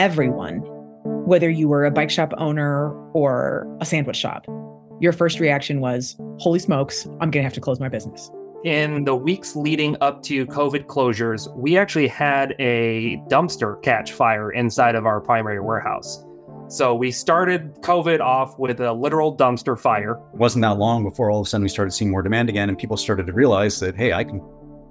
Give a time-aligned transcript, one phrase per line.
[0.00, 0.60] everyone,
[1.26, 4.46] whether you were a bike shop owner or a sandwich shop,
[4.98, 8.30] your first reaction was, Holy smokes, I'm going to have to close my business.
[8.64, 14.50] In the weeks leading up to COVID closures, we actually had a dumpster catch fire
[14.50, 16.24] inside of our primary warehouse.
[16.68, 20.12] So we started COVID off with a literal dumpster fire.
[20.32, 22.70] It wasn't that long before all of a sudden we started seeing more demand again,
[22.70, 24.40] and people started to realize that, hey, I can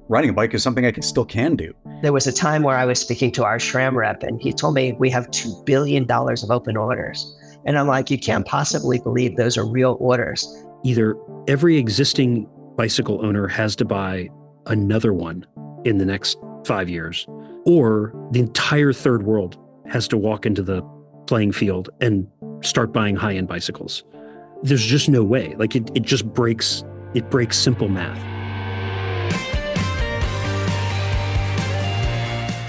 [0.10, 1.73] riding a bike is something I can, still can do.
[2.02, 4.74] There was a time where I was speaking to our SRAM rep, and he told
[4.74, 7.38] me we have $2 billion of open orders.
[7.65, 10.48] And I'm like, you can't possibly believe those are real orders.
[10.84, 11.15] Either
[11.48, 14.29] every existing bicycle owner has to buy
[14.65, 15.46] another one
[15.86, 17.28] in the next five years,
[17.65, 20.82] or the entire third world has to walk into the
[21.28, 22.28] playing field and
[22.62, 24.04] start buying high end bicycles.
[24.64, 25.56] There's just no way.
[25.57, 28.39] Like it, it just breaks, it breaks simple math.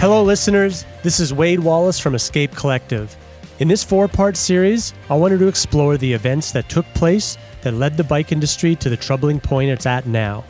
[0.01, 0.87] Hello, listeners.
[1.03, 3.15] This is Wade Wallace from Escape Collective.
[3.59, 7.75] In this four part series, I wanted to explore the events that took place that
[7.75, 10.43] led the bike industry to the troubling point it's at now.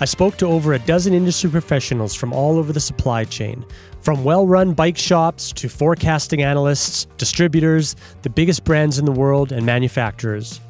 [0.00, 3.64] I spoke to over a dozen industry professionals from all over the supply chain,
[4.00, 9.52] from well run bike shops to forecasting analysts, distributors, the biggest brands in the world,
[9.52, 10.60] and manufacturers.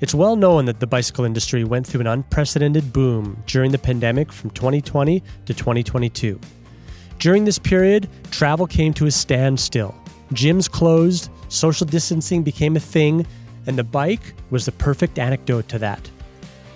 [0.00, 4.32] It's well known that the bicycle industry went through an unprecedented boom during the pandemic
[4.32, 6.40] from 2020 to 2022.
[7.18, 9.94] During this period, travel came to a standstill.
[10.32, 13.26] Gyms closed, social distancing became a thing,
[13.66, 16.10] and the bike was the perfect anecdote to that.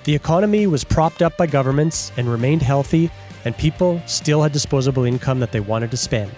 [0.04, 3.10] The economy was propped up by governments and remained healthy,
[3.44, 6.30] and people still had disposable income that they wanted to spend.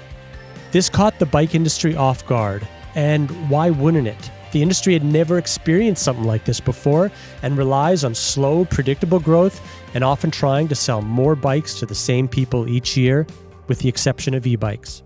[0.72, 4.30] This caught the bike industry off guard, and why wouldn't it?
[4.52, 7.12] The industry had never experienced something like this before
[7.42, 9.60] and relies on slow, predictable growth
[9.94, 13.26] and often trying to sell more bikes to the same people each year
[13.70, 15.04] with the exception of e bikes.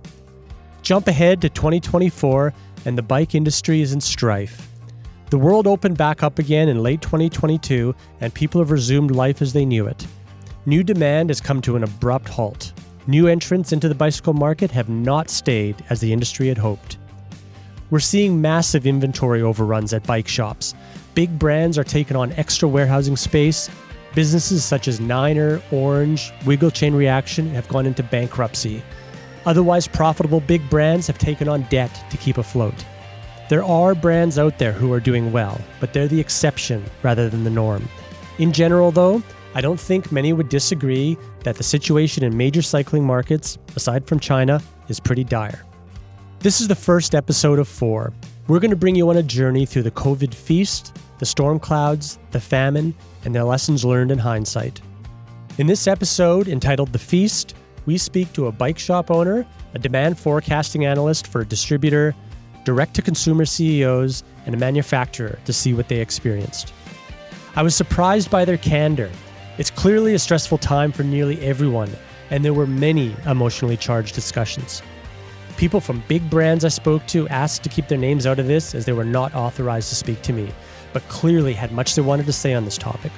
[0.81, 2.55] Jump ahead to 2024,
[2.87, 4.71] and the bike industry is in strife.
[5.29, 9.53] The world opened back up again in late 2022, and people have resumed life as
[9.53, 10.07] they knew it.
[10.65, 12.73] New demand has come to an abrupt halt.
[13.07, 16.97] New entrants into the bicycle market have not stayed as the industry had hoped.
[17.91, 20.75] We're seeing massive inventory overruns at bike shops.
[21.15, 23.69] Big brands are taking on extra warehousing space,
[24.15, 28.83] Businesses such as Niner, Orange, Wiggle Chain Reaction have gone into bankruptcy.
[29.45, 32.85] Otherwise profitable big brands have taken on debt to keep afloat.
[33.49, 37.45] There are brands out there who are doing well, but they're the exception rather than
[37.45, 37.89] the norm.
[38.39, 39.23] In general, though,
[39.55, 44.19] I don't think many would disagree that the situation in major cycling markets, aside from
[44.19, 45.65] China, is pretty dire.
[46.39, 48.13] This is the first episode of four.
[48.49, 52.19] We're going to bring you on a journey through the COVID feast, the storm clouds,
[52.33, 54.81] the famine, and their lessons learned in hindsight.
[55.59, 57.55] In this episode, entitled The Feast,
[57.87, 62.15] we speak to a bike shop owner, a demand forecasting analyst for a distributor,
[62.65, 66.73] direct to consumer CEOs, and a manufacturer to see what they experienced.
[67.57, 69.11] I was surprised by their candor.
[69.59, 71.91] It's clearly a stressful time for nearly everyone,
[72.31, 74.83] and there were many emotionally charged discussions.
[75.57, 78.75] People from big brands I spoke to asked to keep their names out of this
[78.75, 80.53] as they were not authorized to speak to me,
[80.95, 83.13] but clearly had much they wanted to say on this topic.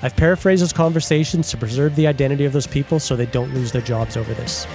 [0.00, 3.72] I've paraphrased those conversations to preserve the identity of those people so they don't lose
[3.72, 4.66] their jobs over this.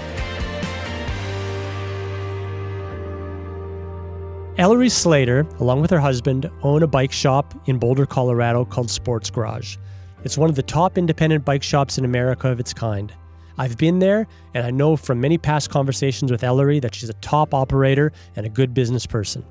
[4.57, 9.31] Ellery Slater, along with her husband, own a bike shop in Boulder, Colorado called Sports
[9.31, 9.77] Garage.
[10.23, 13.11] It's one of the top independent bike shops in America of its kind.
[13.57, 17.13] I've been there, and I know from many past conversations with Ellery that she's a
[17.13, 19.43] top operator and a good business person.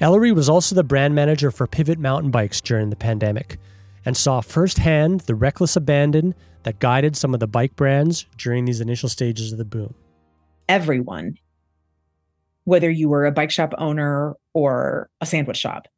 [0.00, 3.58] Ellery was also the brand manager for Pivot Mountain Bikes during the pandemic
[4.04, 8.80] and saw firsthand the reckless abandon that guided some of the bike brands during these
[8.80, 9.92] initial stages of the boom.
[10.68, 11.36] Everyone,
[12.62, 15.88] whether you were a bike shop owner or a sandwich shop,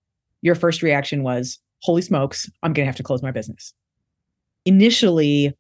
[0.41, 3.75] your first reaction was, Holy smokes, I'm going to have to close my business.
[4.65, 5.55] Initially,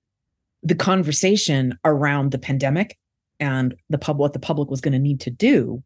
[0.62, 2.98] the conversation around the pandemic
[3.38, 5.82] and the pub what the public was going to need to do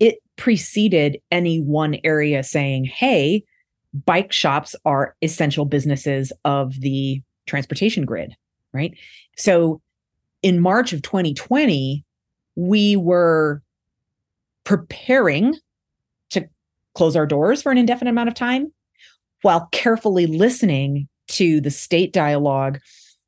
[0.00, 3.44] it preceded any one area saying, hey,
[3.92, 8.34] bike shops are essential businesses of the transportation grid,
[8.72, 8.96] right?
[9.36, 9.80] So
[10.42, 12.04] in March of 2020,
[12.56, 13.62] we were
[14.64, 15.54] preparing
[16.30, 16.48] to
[16.94, 18.72] close our doors for an indefinite amount of time
[19.42, 22.78] while carefully listening to the state dialogue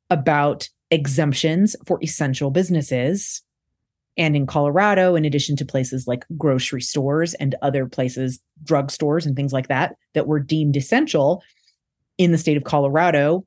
[0.09, 3.43] about exemptions for essential businesses
[4.17, 9.35] and in Colorado, in addition to places like grocery stores and other places, drugstores and
[9.35, 11.43] things like that, that were deemed essential
[12.17, 13.45] in the state of Colorado,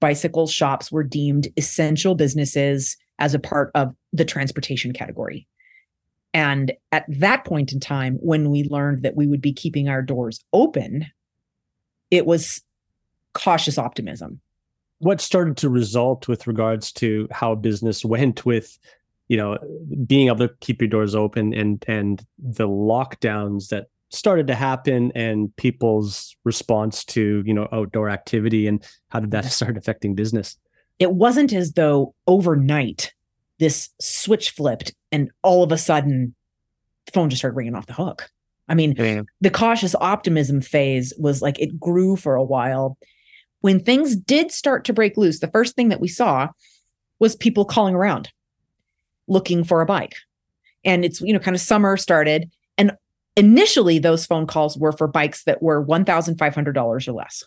[0.00, 5.46] bicycle shops were deemed essential businesses as a part of the transportation category.
[6.34, 10.02] And at that point in time, when we learned that we would be keeping our
[10.02, 11.06] doors open,
[12.10, 12.60] it was
[13.32, 14.40] cautious optimism.
[14.98, 18.78] What started to result with regards to how business went with,
[19.28, 19.58] you know,
[20.06, 25.10] being able to keep your doors open and and the lockdowns that started to happen
[25.14, 30.56] and people's response to, you know, outdoor activity and how did that start affecting business?
[30.98, 33.12] It wasn't as though overnight
[33.58, 36.34] this switch flipped and all of a sudden
[37.06, 38.30] the phone just started ringing off the hook.
[38.68, 39.22] I mean, Yeah.
[39.40, 42.96] the cautious optimism phase was like it grew for a while.
[43.60, 46.48] When things did start to break loose, the first thing that we saw
[47.18, 48.30] was people calling around
[49.28, 50.16] looking for a bike.
[50.84, 52.50] And it's, you know, kind of summer started.
[52.78, 52.92] And
[53.36, 57.44] initially, those phone calls were for bikes that were $1,500 or less.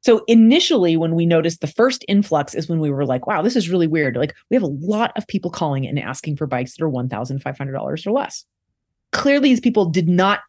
[0.00, 3.56] So initially, when we noticed the first influx is when we were like, wow, this
[3.56, 4.16] is really weird.
[4.16, 8.06] Like, we have a lot of people calling and asking for bikes that are $1,500
[8.06, 8.44] or less.
[9.12, 10.40] Clearly, these people did not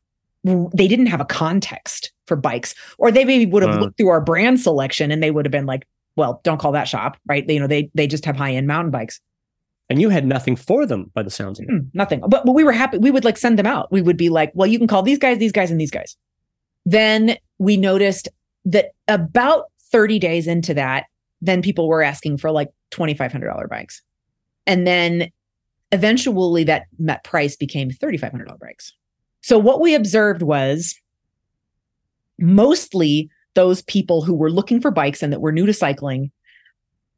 [0.44, 3.82] they didn't have a context for bikes or they maybe would have Wow.
[3.82, 6.88] looked through our brand selection and they would have been like well don't call that
[6.88, 9.20] shop right they, you know they they just have high end mountain bikes
[9.90, 11.72] And you had nothing for them by the sounds of it.
[11.72, 12.22] Mm, nothing.
[12.28, 13.00] But, but we were happy.
[13.00, 13.92] We would like send them out.
[13.92, 16.16] We would be like well you can call these guys these guys and these guys.
[16.86, 18.30] Then we noticed
[18.66, 21.06] that about 30 days into that
[21.42, 24.02] then people were asking for like $2500 bikes.
[24.68, 25.32] And then
[25.94, 28.92] eventually that met price became $3500 bikes.
[29.42, 31.00] So what we observed was
[32.38, 36.32] mostly those people who were looking for bikes and that were new to cycling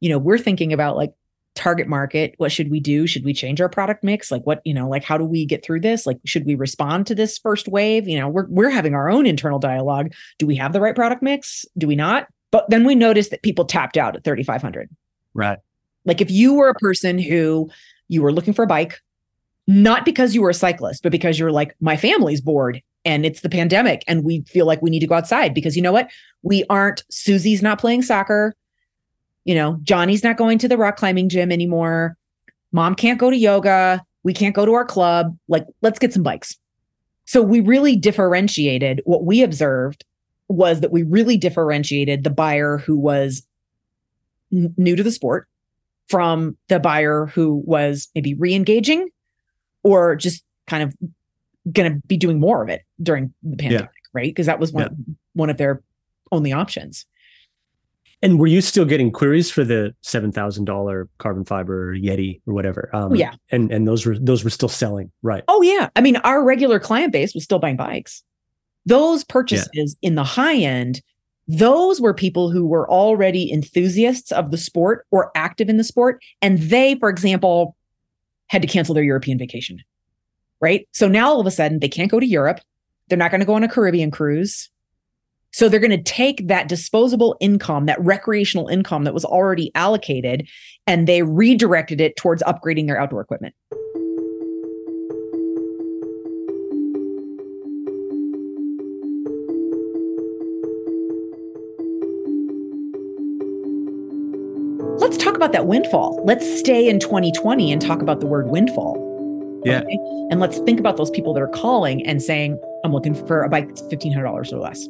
[0.02, 1.12] you know we're thinking about like
[1.54, 3.06] target market what should we do?
[3.06, 4.30] Should we change our product mix?
[4.30, 6.06] Like what you know like how do we get through this?
[6.06, 8.08] Like should we respond to this first wave?
[8.08, 10.12] You know we're we're having our own internal dialogue.
[10.38, 11.64] Do we have the right product mix?
[11.76, 12.26] Do we not?
[12.50, 14.88] But then we noticed that people tapped out at 3500
[15.34, 15.58] Right.
[16.04, 17.70] like if you were a person who
[18.08, 19.00] you were looking for a bike,
[19.66, 23.40] not because you were a cyclist, but because you're like, my family's bored and it's
[23.40, 26.10] the pandemic and we feel like we need to go outside because you know what?
[26.42, 28.54] We aren't, Susie's not playing soccer.
[29.44, 32.16] You know, Johnny's not going to the rock climbing gym anymore.
[32.72, 34.04] Mom can't go to yoga.
[34.22, 35.36] We can't go to our club.
[35.48, 36.56] Like, let's get some bikes.
[37.24, 40.04] So we really differentiated what we observed
[40.48, 43.46] was that we really differentiated the buyer who was
[44.52, 45.48] n- new to the sport
[46.08, 49.08] from the buyer who was maybe re-engaging
[49.82, 50.94] or just kind of
[51.72, 54.28] going to be doing more of it during the pandemic, right?
[54.28, 55.82] Because that was one one of their
[56.30, 57.06] only options.
[58.22, 62.54] And were you still getting queries for the seven thousand dollar carbon fiber Yeti or
[62.54, 62.88] whatever?
[62.94, 63.34] Um, Oh, yeah.
[63.50, 65.42] and and those were those were still selling, right?
[65.48, 68.22] Oh yeah, I mean our regular client base was still buying bikes.
[68.86, 71.02] Those purchases in the high end,
[71.48, 76.22] those were people who were already enthusiasts of the sport or active in the sport,
[76.40, 77.76] and they, for example,
[78.48, 79.78] had to cancel their European vacation.
[80.60, 80.88] Right.
[80.92, 82.60] So now all of a sudden they can't go to Europe.
[83.08, 84.70] They're not going to go on a Caribbean cruise.
[85.54, 90.48] So they're going to take that disposable income, that recreational income that was already allocated,
[90.86, 93.54] and they redirected it towards upgrading their outdoor equipment.
[104.98, 106.22] Let's talk about that windfall.
[106.24, 108.96] Let's stay in 2020 and talk about the word windfall.
[109.66, 109.82] Yeah.
[109.82, 109.98] Okay?
[110.30, 113.50] And let's think about those people that are calling and saying, I'm looking for a
[113.50, 114.88] bike that's $1,500 or less.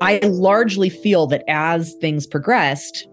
[0.00, 3.06] I largely feel that as things progressed,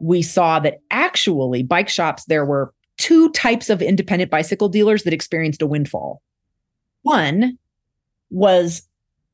[0.00, 5.14] we saw that actually bike shops, there were two types of independent bicycle dealers that
[5.14, 6.20] experienced a windfall.
[7.02, 7.58] One
[8.30, 8.82] was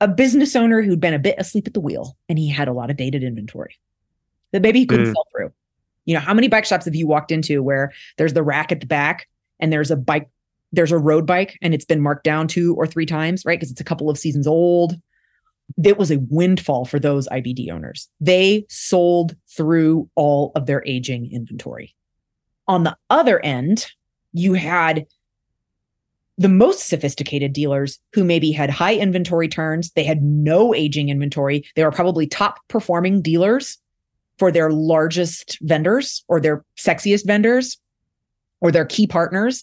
[0.00, 2.72] a business owner who'd been a bit asleep at the wheel and he had a
[2.72, 3.76] lot of dated inventory
[4.52, 5.12] that maybe he couldn't Mm.
[5.12, 5.52] sell through.
[6.06, 8.80] You know, how many bike shops have you walked into where there's the rack at
[8.80, 10.28] the back and there's a bike,
[10.72, 13.58] there's a road bike and it's been marked down two or three times, right?
[13.58, 14.94] Because it's a couple of seasons old.
[15.82, 18.08] It was a windfall for those IBD owners.
[18.20, 21.94] They sold through all of their aging inventory.
[22.68, 23.90] On the other end,
[24.32, 25.06] you had
[26.38, 29.90] the most sophisticated dealers who maybe had high inventory turns.
[29.90, 31.64] They had no aging inventory.
[31.76, 33.76] They were probably top performing dealers
[34.38, 37.78] for their largest vendors or their sexiest vendors
[38.62, 39.62] or their key partners.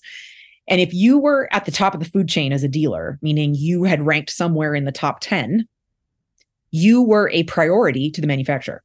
[0.68, 3.56] And if you were at the top of the food chain as a dealer, meaning
[3.56, 5.68] you had ranked somewhere in the top 10,
[6.72, 8.84] you were a priority to the manufacturer.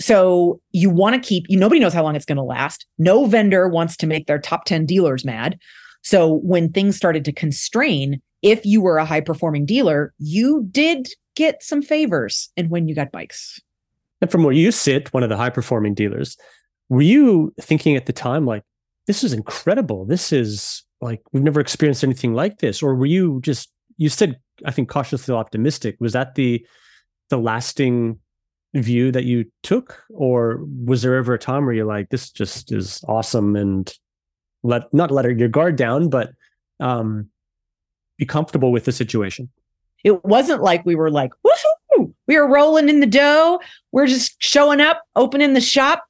[0.00, 2.86] So you want to keep, you nobody knows how long it's going to last.
[2.98, 5.58] No vendor wants to make their top 10 dealers mad.
[6.02, 11.08] So when things started to constrain, if you were a high performing dealer, you did
[11.36, 13.60] get some favors and when you got bikes.
[14.20, 16.36] And from where you sit, one of the high performing dealers,
[16.88, 18.64] were you thinking at the time like,
[19.06, 20.06] this is incredible.
[20.06, 24.40] This is like we've never experienced anything like this or were you just you said
[24.66, 26.66] i think cautiously optimistic was that the
[27.30, 28.18] the lasting
[28.74, 30.02] view that you took?
[30.10, 33.92] Or was there ever a time where you're like this just is awesome and
[34.62, 36.32] let not let your guard down but
[36.80, 37.28] um
[38.18, 39.48] be comfortable with the situation?
[40.02, 42.12] It wasn't like we were like woohoo!
[42.26, 43.60] We were rolling in the dough.
[43.92, 46.04] We're just showing up opening the shop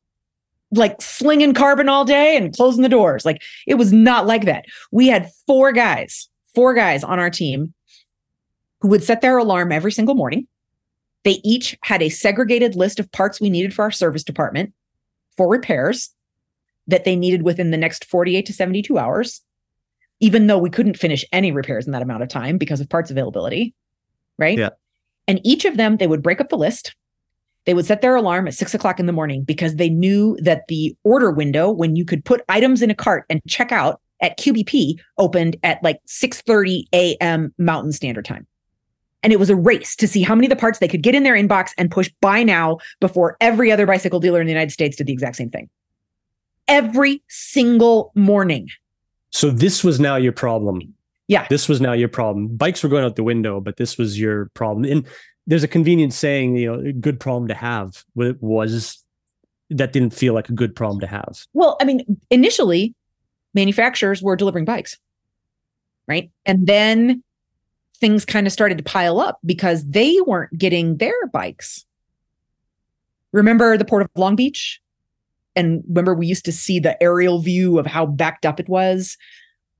[0.70, 3.24] like slinging carbon all day and closing the doors.
[3.24, 4.64] Like it was not like that.
[4.90, 7.74] We had four guys four guys on our team
[8.80, 10.46] who would set their alarm every single morning
[11.24, 14.72] they each had a segregated list of parts we needed for our service department
[15.36, 16.10] for repairs
[16.86, 19.40] that they needed within the next 48 to 72 hours,
[20.20, 23.10] even though we couldn't finish any repairs in that amount of time because of parts
[23.10, 23.74] availability.
[24.38, 24.58] Right.
[24.58, 24.70] Yeah.
[25.26, 26.94] And each of them, they would break up the list.
[27.64, 30.68] They would set their alarm at six o'clock in the morning because they knew that
[30.68, 34.38] the order window when you could put items in a cart and check out at
[34.38, 37.54] QBP opened at like 6 30 a.m.
[37.56, 38.46] Mountain Standard Time.
[39.24, 41.14] And it was a race to see how many of the parts they could get
[41.14, 44.70] in their inbox and push buy now before every other bicycle dealer in the United
[44.70, 45.68] States did the exact same thing.
[46.68, 48.68] Every single morning.
[49.30, 50.94] So this was now your problem.
[51.26, 51.46] Yeah.
[51.48, 52.48] This was now your problem.
[52.48, 54.84] Bikes were going out the window, but this was your problem.
[54.84, 55.06] And
[55.46, 59.02] there's a convenient saying, you know, a good problem to have was
[59.70, 61.46] that didn't feel like a good problem to have.
[61.54, 62.94] Well, I mean, initially
[63.54, 64.98] manufacturers were delivering bikes.
[66.06, 66.30] Right.
[66.44, 67.22] And then
[68.04, 71.86] things kind of started to pile up because they weren't getting their bikes.
[73.32, 74.78] Remember the port of Long Beach?
[75.56, 79.16] And remember, we used to see the aerial view of how backed up it was,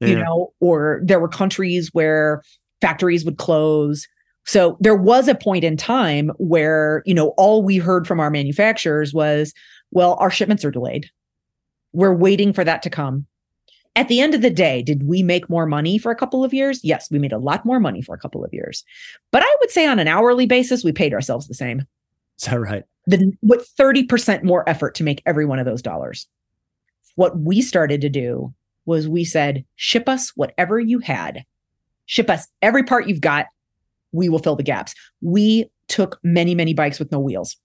[0.01, 0.09] yeah.
[0.09, 2.43] you know, or there were countries where
[2.81, 4.09] factories would close.
[4.47, 8.31] So there was a point in time where, you know, all we heard from our
[8.31, 9.53] manufacturers was,
[9.91, 11.11] well, our shipments are delayed.
[11.93, 13.27] We're waiting for that to come
[13.97, 16.53] at the end of the day, did we make more money for a couple of
[16.53, 16.81] years?
[16.83, 18.85] Yes, we made a lot more money for a couple of years.
[19.31, 21.81] But I would say on an hourly basis, we paid ourselves the same.
[22.41, 22.85] Is that right?
[23.07, 26.27] The, with 30% more effort to make every one of those dollars.
[27.15, 28.53] What we started to do
[28.87, 31.45] was we said, ship us whatever you had,
[32.07, 33.47] ship us every part you've got.
[34.11, 34.95] We will fill the gaps.
[35.21, 37.57] We took many, many bikes with no wheels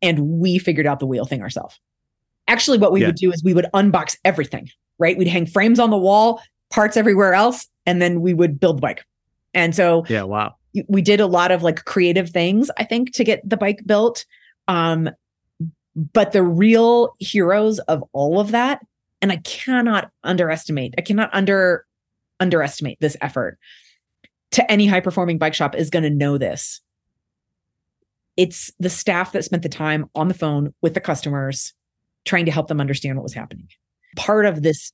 [0.00, 1.80] and we figured out the wheel thing ourselves.
[2.48, 3.08] Actually, what we yeah.
[3.08, 5.16] would do is we would unbox everything right?
[5.16, 8.82] We'd hang frames on the wall, parts everywhere else, and then we would build the
[8.82, 9.04] bike.
[9.54, 10.54] And so, yeah, wow.
[10.88, 14.26] We did a lot of like creative things, I think, to get the bike built.
[14.68, 15.08] Um,
[16.12, 18.84] but the real heroes of all of that,
[19.22, 21.86] and I cannot underestimate, I cannot under
[22.38, 23.58] underestimate this effort
[24.50, 26.82] to any high performing bike shop is going to know this.
[28.36, 31.72] It's the staff that spent the time on the phone with the customers
[32.26, 33.68] trying to help them understand what was happening
[34.16, 34.92] part of this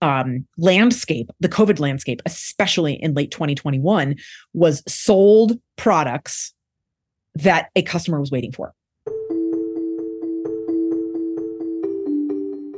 [0.00, 4.16] um, landscape, the COVID landscape, especially in late 2021,
[4.52, 6.52] was sold products
[7.36, 8.74] that a customer was waiting for.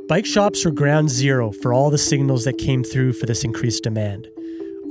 [0.07, 3.83] Bike shops were ground zero for all the signals that came through for this increased
[3.83, 4.27] demand.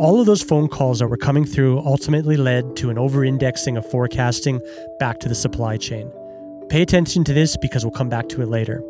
[0.01, 3.77] All of those phone calls that were coming through ultimately led to an over indexing
[3.77, 4.61] of forecasting
[4.99, 6.11] back to the supply chain.
[6.69, 8.83] Pay attention to this because we'll come back to it later.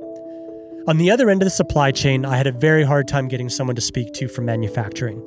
[0.87, 3.49] On the other end of the supply chain, I had a very hard time getting
[3.49, 5.23] someone to speak to from manufacturing.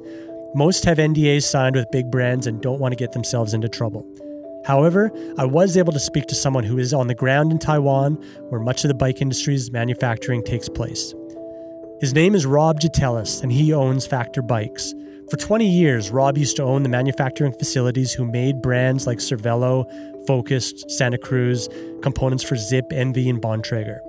[0.53, 4.05] Most have NDAs signed with big brands and don't want to get themselves into trouble.
[4.65, 8.23] However, I was able to speak to someone who is on the ground in Taiwan,
[8.49, 11.15] where much of the bike industry's manufacturing takes place.
[12.01, 14.93] His name is Rob Gitelis, and he owns Factor Bikes.
[15.31, 19.85] For 20 years, Rob used to own the manufacturing facilities who made brands like Cervelo,
[20.27, 21.67] Focus, Santa Cruz,
[22.03, 24.01] components for Zipp, ENVE, and Bontrager.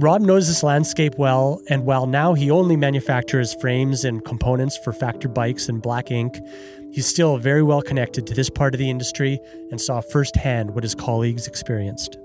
[0.00, 4.92] Rob knows this landscape well, and while now he only manufactures frames and components for
[4.92, 6.40] Factor bikes and Black Inc,
[6.92, 9.40] he's still very well connected to this part of the industry
[9.72, 12.16] and saw firsthand what his colleagues experienced.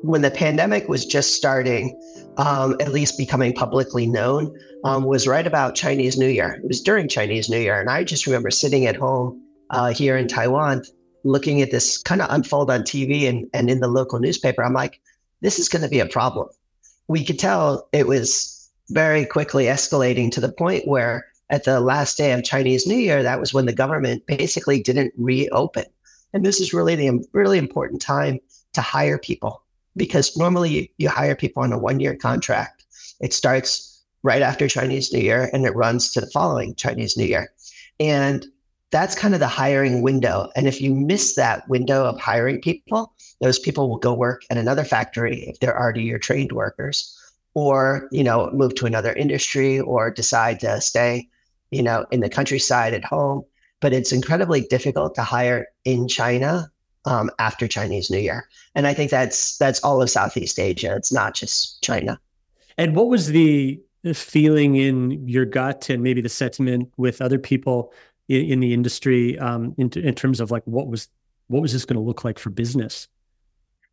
[0.00, 2.00] When the pandemic was just starting,
[2.38, 6.54] um, at least becoming publicly known, um, was right about Chinese New Year.
[6.54, 7.78] It was during Chinese New Year.
[7.78, 10.84] And I just remember sitting at home uh, here in Taiwan,
[11.22, 14.64] looking at this kind of unfold on TV and, and in the local newspaper.
[14.64, 14.98] I'm like,
[15.42, 16.48] this is going to be a problem.
[17.08, 22.16] We could tell it was very quickly escalating to the point where at the last
[22.16, 25.84] day of Chinese New Year, that was when the government basically didn't reopen.
[26.32, 28.38] And this is really the really important time
[28.72, 29.62] to hire people
[29.96, 32.86] because normally you hire people on a one year contract.
[33.20, 37.26] It starts right after Chinese New Year and it runs to the following Chinese New
[37.26, 37.52] Year.
[38.00, 38.46] And
[38.90, 40.50] that's kind of the hiring window.
[40.54, 43.11] And if you miss that window of hiring people,
[43.42, 47.18] those people will go work at another factory if they're already your trained workers,
[47.54, 51.28] or you know move to another industry or decide to stay
[51.70, 53.44] you know in the countryside at home.
[53.80, 56.70] But it's incredibly difficult to hire in china
[57.04, 58.48] um, after chinese new year.
[58.76, 60.94] And i think that's that's all of southeast asia.
[60.96, 62.18] It's not just china.
[62.78, 63.82] And what was the
[64.14, 67.92] feeling in your gut and maybe the sentiment with other people
[68.28, 71.08] in, in the industry um, in, in terms of like what was
[71.48, 73.08] what was this going to look like for business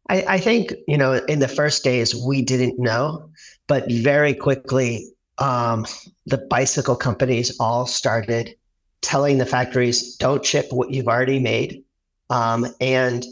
[0.09, 3.29] I, I think, you know, in the first days, we didn't know,
[3.67, 5.85] but very quickly, um,
[6.25, 8.55] the bicycle companies all started
[9.01, 11.83] telling the factories, don't ship what you've already made.
[12.29, 13.25] Um, and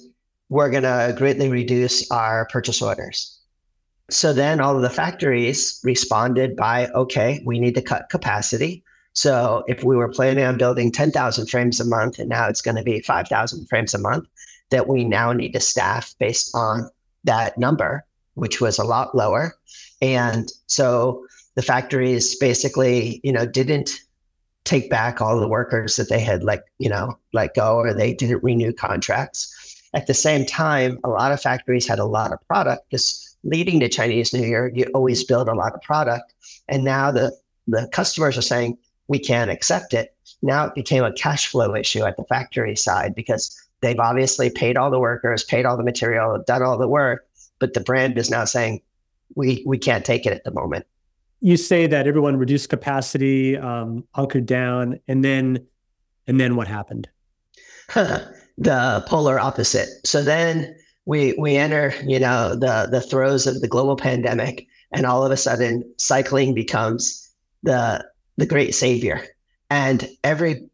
[0.49, 3.37] we're going to greatly reduce our purchase orders.
[4.09, 8.83] So then all of the factories responded by, okay, we need to cut capacity.
[9.11, 12.77] So if we were planning on building 10,000 frames a month and now it's going
[12.77, 14.25] to be 5,000 frames a month,
[14.69, 16.89] that we now need to staff based on
[17.23, 18.05] that number,
[18.35, 19.55] which was a lot lower.
[20.01, 24.01] And so the factories basically, you know, didn't
[24.63, 28.13] take back all the workers that they had like, you know, let go or they
[28.13, 29.53] didn't renew contracts.
[29.93, 33.79] At the same time, a lot of factories had a lot of product because leading
[33.79, 36.33] to Chinese New Year, you always build a lot of product.
[36.67, 37.31] And now the,
[37.65, 40.13] the customers are saying, we can't accept it.
[40.41, 44.77] Now it became a cash flow issue at the factory side because They've obviously paid
[44.77, 47.27] all the workers, paid all the material, done all the work,
[47.59, 48.81] but the brand is now saying
[49.35, 50.85] we we can't take it at the moment.
[51.41, 55.65] You say that everyone reduced capacity, um, hunkered down, and then
[56.27, 57.07] and then what happened?
[57.93, 59.89] the polar opposite.
[60.03, 65.05] So then we we enter, you know, the the throes of the global pandemic, and
[65.05, 67.29] all of a sudden, cycling becomes
[67.61, 68.03] the
[68.37, 69.21] the great savior,
[69.69, 70.67] and every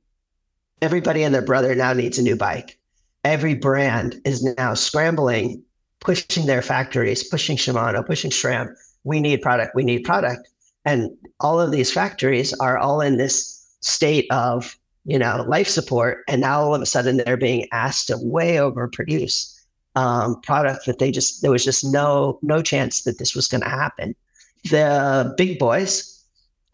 [0.82, 2.78] everybody and their brother now needs a new bike
[3.24, 5.64] every brand is now scrambling,
[6.00, 8.74] pushing their factories, pushing Shimano, pushing SRAM.
[9.04, 9.76] We need product.
[9.76, 10.48] We need product.
[10.86, 16.24] And all of these factories are all in this state of, you know, life support.
[16.28, 19.50] And now all of a sudden they're being asked to way overproduce
[19.96, 23.62] um, product that they just, there was just no, no chance that this was going
[23.62, 24.16] to happen.
[24.70, 26.10] The big boys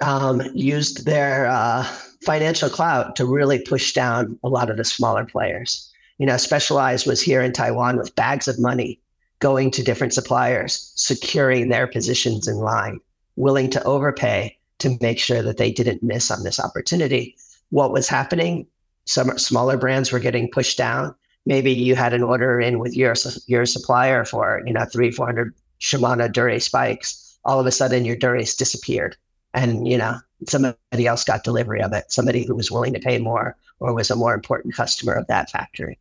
[0.02, 1.84] um, used their uh,
[2.24, 5.89] financial clout to really push down a lot of the smaller players
[6.20, 9.00] you know, Specialized was here in Taiwan with bags of money
[9.40, 13.00] going to different suppliers, securing their positions in line,
[13.38, 17.38] willing to overpay to make sure that they didn't miss on this opportunity.
[17.70, 18.68] What was happening?
[19.06, 21.16] Some smaller brands were getting pushed down.
[21.46, 23.16] Maybe you had an order in with your
[23.48, 27.38] your supplier for you know three four hundred Shimano Dura-Ace bikes.
[27.46, 29.16] All of a sudden, your Dura-Ace disappeared,
[29.54, 32.12] and you know somebody else got delivery of it.
[32.12, 35.50] Somebody who was willing to pay more or was a more important customer of that
[35.50, 35.98] factory.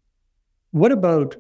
[0.73, 1.37] What about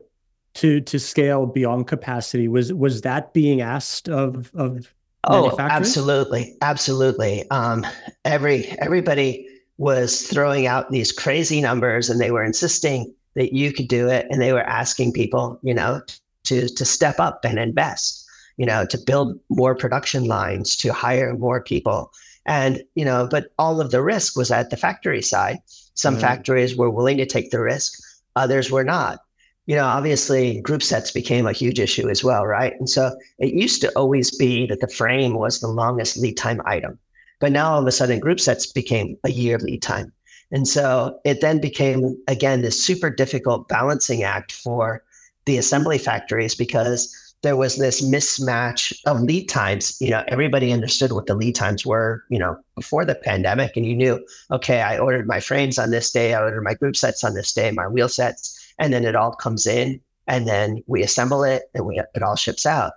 [0.54, 2.48] to to scale beyond capacity?
[2.48, 4.92] Was was that being asked of of
[5.24, 7.48] Oh, absolutely, absolutely.
[7.50, 7.86] Um,
[8.24, 13.88] every everybody was throwing out these crazy numbers, and they were insisting that you could
[13.88, 16.00] do it, and they were asking people, you know,
[16.44, 18.24] to to step up and invest,
[18.56, 22.12] you know, to build more production lines, to hire more people,
[22.46, 25.58] and you know, but all of the risk was at the factory side.
[25.94, 26.22] Some mm-hmm.
[26.22, 28.00] factories were willing to take the risk
[28.38, 29.20] others were not.
[29.66, 32.72] You know, obviously, group sets became a huge issue as well, right?
[32.78, 36.62] And so it used to always be that the frame was the longest lead time
[36.64, 36.98] item.
[37.40, 40.12] But now all of a sudden, group sets became a year lead time.
[40.50, 45.02] And so it then became, again, this super difficult balancing act for
[45.44, 49.96] the assembly factories because there was this mismatch of lead times.
[50.00, 53.76] You know, everybody understood what the lead times were, you know, before the pandemic.
[53.76, 56.96] And you knew, okay, I ordered my frames on this day, I ordered my group
[56.96, 60.82] sets on this day, my wheel sets, and then it all comes in and then
[60.86, 62.92] we assemble it and we, it all ships out.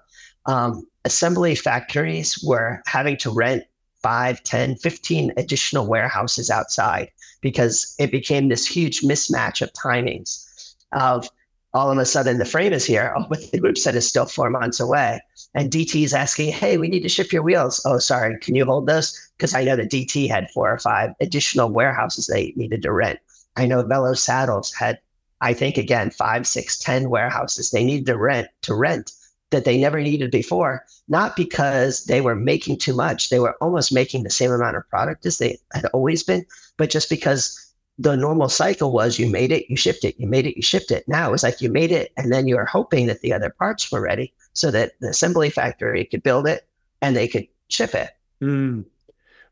[0.48, 3.64] Um, assembly factories were having to rent
[4.02, 7.10] 5, 10, 15 additional warehouses outside
[7.42, 11.30] because it became this huge mismatch of timings of
[11.74, 13.14] all of a sudden the frame is here.
[13.18, 15.20] Oh, but the group set is still four months away.
[15.54, 17.82] And DT is asking, hey, we need to ship your wheels.
[17.86, 19.32] Oh, sorry, can you hold this?
[19.38, 23.20] Because I know that DT had four or five additional warehouses they needed to rent.
[23.58, 25.00] I know Velo Saddles had,
[25.42, 29.12] I think, again, five, six, ten warehouses they needed to rent to rent
[29.50, 33.30] that they never needed before, not because they were making too much.
[33.30, 36.46] They were almost making the same amount of product as they had always been,
[36.78, 40.48] but just because the normal cycle was you made it, you shipped it, you made
[40.48, 41.08] it, you shipped it.
[41.08, 43.92] Now it's like you made it and then you were hoping that the other parts
[43.92, 46.68] were ready so that the assembly factory could build it
[47.02, 48.10] and they could ship it.
[48.42, 48.86] Mm.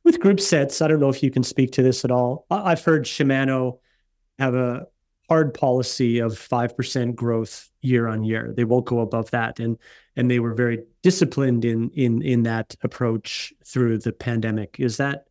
[0.03, 2.45] With group sets, I don't know if you can speak to this at all.
[2.49, 3.79] I've heard Shimano
[4.39, 4.87] have a
[5.27, 8.53] hard policy of 5% growth year on year.
[8.55, 9.59] They won't go above that.
[9.59, 9.77] And
[10.15, 14.77] and they were very disciplined in in in that approach through the pandemic.
[14.79, 15.28] Is that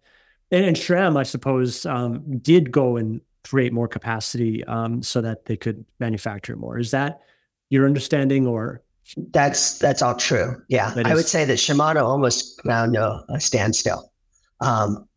[0.51, 5.47] and, and SRAM, I suppose, um, did go and create more capacity um, so that
[5.47, 6.79] they could manufacture more.
[6.79, 7.21] Is that
[7.71, 8.83] your understanding or
[9.31, 10.61] that's that's all true.
[10.69, 14.13] Yeah, I would say that Shimano almost ground to a standstill.
[14.61, 15.09] Um,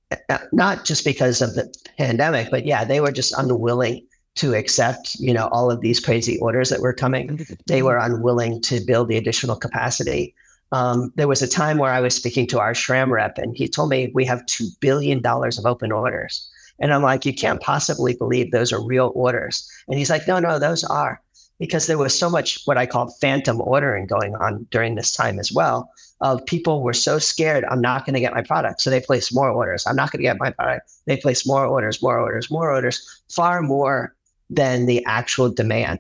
[0.52, 5.34] not just because of the pandemic, but yeah, they were just unwilling to accept, you
[5.34, 7.46] know, all of these crazy orders that were coming.
[7.67, 10.34] They were unwilling to build the additional capacity.
[10.71, 13.67] Um, there was a time where I was speaking to our SRAM rep, and he
[13.67, 17.62] told me we have two billion dollars of open orders, and I'm like, you can't
[17.62, 19.69] possibly believe those are real orders.
[19.88, 21.21] And he's like, no, no, those are
[21.62, 25.38] because there was so much what I call phantom ordering going on during this time
[25.38, 25.91] as well.
[26.19, 29.31] Of people were so scared, I'm not going to get my product, so they place
[29.31, 29.86] more orders.
[29.86, 30.91] I'm not going to get my product.
[31.05, 34.15] They place more orders, more orders, more orders, far more
[34.49, 35.99] than the actual demand.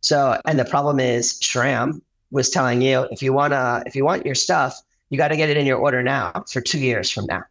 [0.00, 2.00] So, and the problem is, SRAM
[2.32, 4.76] was telling you if you wanna, if you want your stuff,
[5.10, 7.44] you got to get it in your order now for two years from now.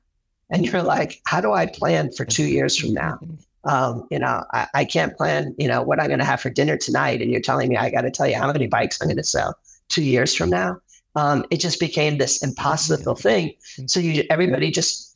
[0.49, 3.19] And you're like, how do I plan for two years from now?
[3.63, 6.49] um, you know, I, I, can't plan, you know, what I'm going to have for
[6.49, 7.21] dinner tonight.
[7.21, 9.23] And you're telling me I got to tell you how many bikes I'm going to
[9.23, 9.55] sell
[9.87, 10.79] two years from now.
[11.15, 13.53] Um, it just became this impossible thing.
[13.85, 15.15] So you, everybody just,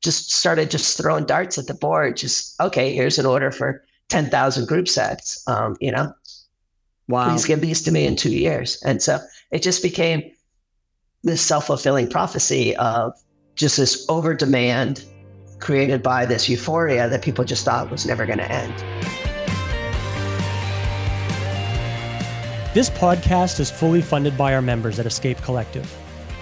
[0.00, 2.16] just started just throwing darts at the board.
[2.16, 5.42] Just okay, here's an order for ten thousand group sets.
[5.48, 6.12] Um, you know,
[7.08, 7.28] wow.
[7.28, 8.82] Please give these to me in two years.
[8.82, 9.18] And so
[9.50, 10.30] it just became
[11.22, 13.12] this self fulfilling prophecy of
[13.54, 15.04] just this over demand
[15.58, 18.74] created by this euphoria that people just thought was never going to end.
[22.74, 25.90] This podcast is fully funded by our members at Escape Collective.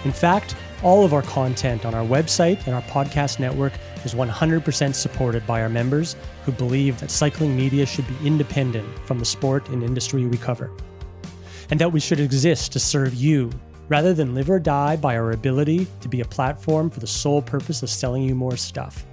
[0.05, 3.73] In fact, all of our content on our website and our podcast network
[4.05, 9.19] is 100% supported by our members who believe that cycling media should be independent from
[9.19, 10.71] the sport and industry we cover.
[11.71, 13.51] And that we should exist to serve you
[13.89, 17.43] rather than live or die by our ability to be a platform for the sole
[17.43, 19.05] purpose of selling you more stuff.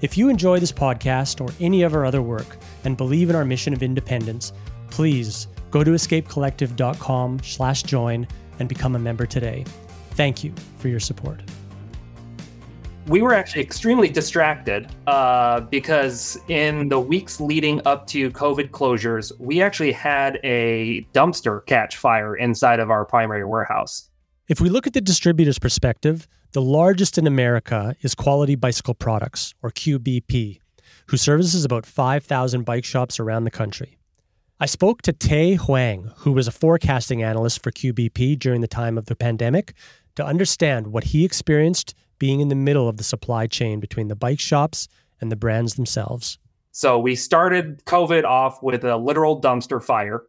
[0.00, 3.44] If you enjoy this podcast or any of our other work and believe in our
[3.44, 4.52] mission of independence,
[4.90, 8.26] please go to escapecollective.com slash join
[8.58, 9.64] and become a member today.
[10.12, 11.40] Thank you for your support.
[13.08, 19.32] We were actually extremely distracted uh, because in the weeks leading up to COVID closures,
[19.38, 24.10] we actually had a dumpster catch fire inside of our primary warehouse.
[24.46, 29.54] If we look at the distributor's perspective, the largest in America is Quality Bicycle Products,
[29.62, 30.60] or QBP,
[31.06, 33.96] who services about 5,000 bike shops around the country.
[34.60, 38.98] I spoke to Tay Huang, who was a forecasting analyst for QBP during the time
[38.98, 39.72] of the pandemic,
[40.16, 44.16] to understand what he experienced being in the middle of the supply chain between the
[44.16, 44.88] bike shops
[45.20, 46.38] and the brands themselves.
[46.72, 50.22] So we started COVID off with a literal dumpster fire.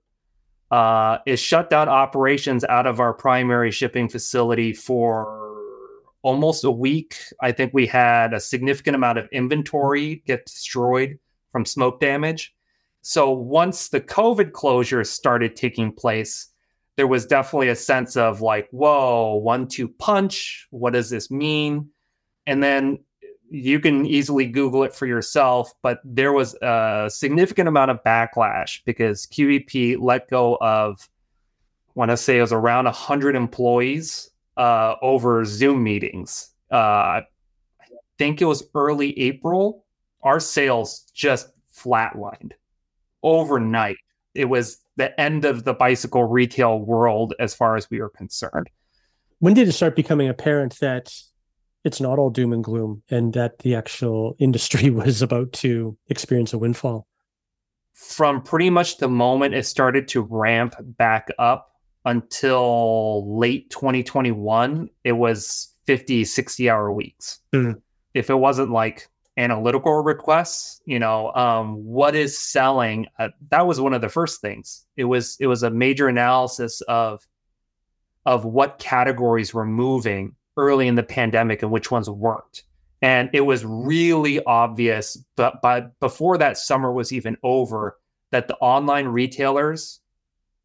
[0.72, 5.40] Uh, it shut down operations out of our primary shipping facility for
[6.22, 7.16] almost a week.
[7.42, 11.18] I think we had a significant amount of inventory get destroyed
[11.52, 12.54] from smoke damage.
[13.02, 16.48] So once the COVID closures started taking place,
[17.00, 20.68] there was definitely a sense of like, whoa, one two punch.
[20.70, 21.92] What does this mean?
[22.46, 23.00] And then
[23.50, 28.82] you can easily Google it for yourself, but there was a significant amount of backlash
[28.84, 31.08] because QBP let go of,
[31.88, 36.50] I want to say it was around 100 employees uh, over Zoom meetings.
[36.70, 37.26] Uh, I
[38.18, 39.86] think it was early April.
[40.22, 42.52] Our sales just flatlined
[43.24, 44.00] overnight.
[44.36, 48.70] It was the end of the bicycle retail world as far as we are concerned.
[49.40, 51.14] When did it start becoming apparent that
[51.86, 56.54] it's not all doom and gloom and that the actual industry was about to experience
[56.54, 57.08] a windfall?
[57.94, 61.72] From pretty much the moment it started to ramp back up
[62.06, 67.40] until late 2021, it was 50, 60 hour weeks.
[67.54, 67.82] Mm.
[68.14, 69.08] If it wasn't like
[69.40, 73.08] analytical requests, you know, um, what is selling?
[73.18, 74.86] Uh, that was one of the first things.
[74.98, 77.26] It was it was a major analysis of
[78.26, 82.64] of what categories were moving early in the pandemic and which ones weren't.
[83.02, 87.98] And it was really obvious, but but before that summer was even over,
[88.32, 90.02] that the online retailers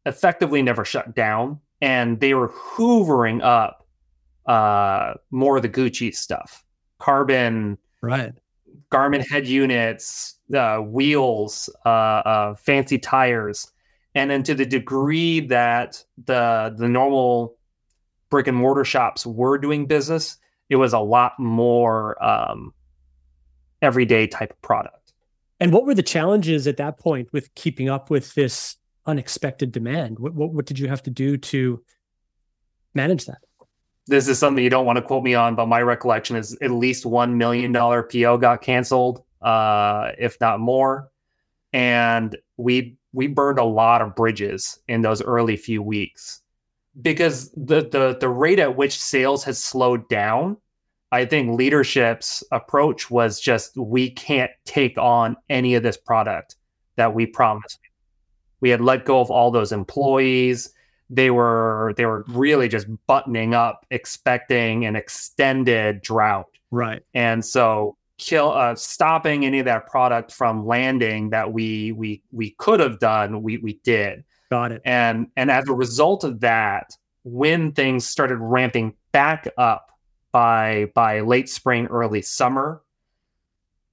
[0.05, 3.87] effectively never shut down, and they were hoovering up
[4.45, 6.65] uh, more of the Gucci stuff,
[6.99, 8.33] carbon, right,
[8.91, 13.71] Garmin head units, uh, wheels, uh, fancy tires,
[14.13, 17.57] and then to the degree that the the normal
[18.29, 20.37] brick and mortar shops were doing business,
[20.69, 22.73] it was a lot more um,
[23.81, 25.13] everyday type of product.
[25.59, 30.19] And what were the challenges at that point with keeping up with this unexpected demand?
[30.19, 31.81] What, what, what did you have to do to
[32.93, 33.44] manage that?
[34.07, 36.71] This is something you don't want to quote me on, but my recollection is at
[36.71, 41.09] least one million dollar PO got canceled, uh, if not more.
[41.73, 46.41] And we we burned a lot of bridges in those early few weeks
[47.01, 50.57] because the the the rate at which sales has slowed down
[51.15, 56.57] I think leadership's approach was just we can't take on any of this product
[56.97, 57.79] that we promised.
[58.59, 60.73] We had let go of all those employees.
[61.09, 66.47] They were they were really just buttoning up, expecting an extended drought.
[66.71, 67.03] Right.
[67.13, 72.51] And so kill uh, stopping any of that product from landing that we we we
[72.51, 74.23] could have done, we we did.
[74.49, 74.81] Got it.
[74.85, 79.91] And and as a result of that, when things started ramping back up
[80.31, 82.81] by by late spring, early summer.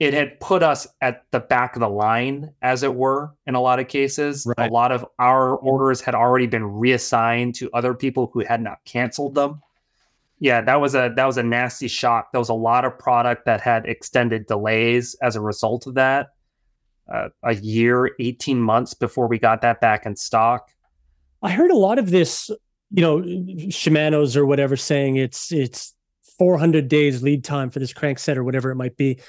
[0.03, 3.61] It had put us at the back of the line, as it were, in a
[3.61, 4.45] lot of cases.
[4.45, 4.69] Right.
[4.69, 8.85] A lot of our orders had already been reassigned to other people who had not
[8.85, 9.63] canceled them.
[10.41, 12.33] Yeah, that was a that was a nasty shock.
[12.33, 16.31] There was a lot of product that had extended delays as a result of that.
[17.09, 20.69] Uh, a year, 18 months before we got that back in stock.
[21.45, 22.51] I heard a lot of this,
[22.91, 25.95] you know, Shimano's or whatever saying it's it's
[26.39, 29.21] 400 days lead time for this crankset or whatever it might be.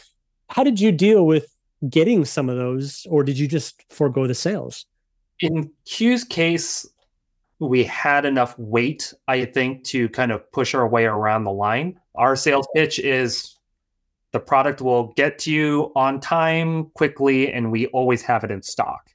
[0.54, 1.48] How did you deal with
[1.90, 4.86] getting some of those, or did you just forego the sales?
[5.40, 6.88] In Q's case,
[7.58, 12.00] we had enough weight, I think, to kind of push our way around the line.
[12.14, 13.58] Our sales pitch is
[14.32, 18.62] the product will get to you on time, quickly, and we always have it in
[18.62, 19.10] stock.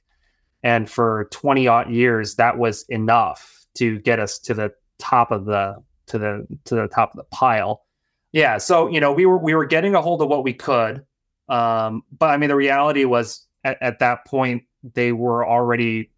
[0.61, 5.45] And for 20 odd years, that was enough to get us to the top of
[5.45, 7.85] the to the to the top of the pile.
[8.33, 11.05] Yeah, so you know we were we were getting a hold of what we could,
[11.49, 16.11] um, but I mean the reality was at, at that point they were already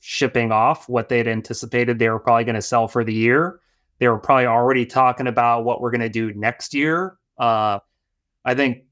[0.00, 3.60] shipping off what they'd anticipated they were probably going to sell for the year.
[3.98, 7.16] They were probably already talking about what we're going to do next year.
[7.38, 7.80] Uh,
[8.44, 8.84] I think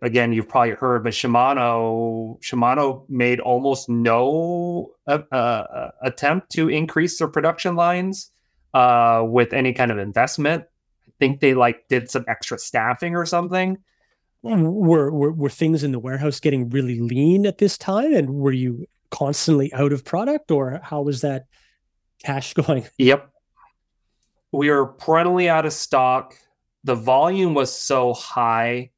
[0.00, 7.18] again you've probably heard, but Shimano Shimano made almost no uh, uh, attempt to increase
[7.18, 8.30] their production lines
[8.74, 10.64] uh, with any kind of investment.
[11.06, 13.78] I think they like did some extra staffing or something.
[14.42, 18.52] Were, were were things in the warehouse getting really lean at this time, and were
[18.52, 21.46] you constantly out of product, or how was that
[22.24, 22.84] cash going?
[22.98, 23.30] Yep,
[24.50, 26.34] we were perennially out of stock.
[26.82, 28.90] The volume was so high,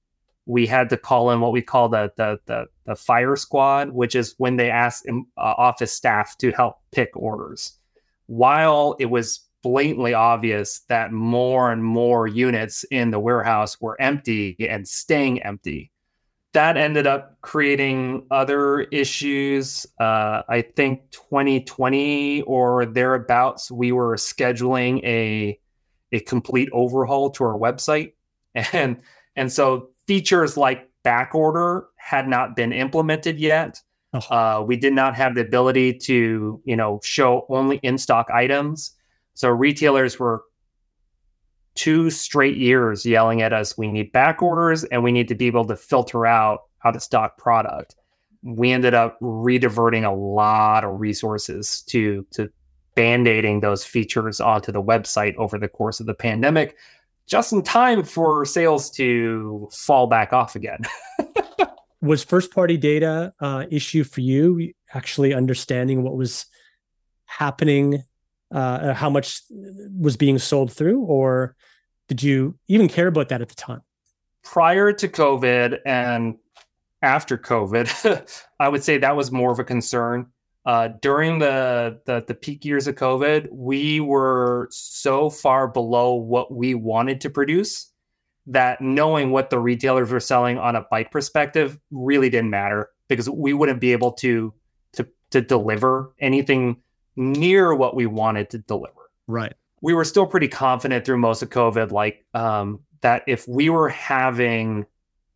[0.47, 4.15] we had to call in what we call the the the, the fire squad, which
[4.15, 7.79] is when they ask uh, office staff to help pick orders.
[8.27, 14.55] While it was blatantly obvious that more and more units in the warehouse were empty
[14.61, 15.91] and staying empty.
[16.53, 19.87] That ended up creating other issues.
[19.99, 25.59] Uh, I think 2020 or thereabouts, we were scheduling a
[26.13, 28.13] a complete overhaul to our website,
[28.55, 29.01] and
[29.35, 33.81] and so features like back order had not been implemented yet.
[34.13, 34.19] Oh.
[34.19, 38.93] Uh, we did not have the ability to you know show only in stock items
[39.35, 40.45] so retailers were
[41.75, 45.47] two straight years yelling at us, we need back orders and we need to be
[45.47, 47.97] able to filter out out of stock product.
[48.43, 52.51] We ended up rediverting a lot of resources to to
[52.95, 56.77] band-aiding those features onto the website over the course of the pandemic,
[57.27, 60.79] just in time for sales to fall back off again.
[62.05, 66.47] was first party data uh, issue for you actually understanding what was
[67.25, 68.05] happening
[68.55, 71.57] uh, how much was being sold through, or
[72.09, 73.83] did you even care about that at the time?
[74.45, 76.37] Prior to COVID and
[77.03, 80.27] after COVID, I would say that was more of a concern.
[80.65, 86.55] Uh, during the, the, the peak years of COVID, we were so far below what
[86.55, 87.91] we wanted to produce
[88.47, 93.29] that knowing what the retailers were selling on a bike perspective really didn't matter because
[93.29, 94.53] we wouldn't be able to
[94.93, 96.77] to to deliver anything
[97.17, 99.11] near what we wanted to deliver.
[99.27, 99.55] Right.
[99.81, 103.89] We were still pretty confident through most of COVID, like um, that if we were
[103.89, 104.87] having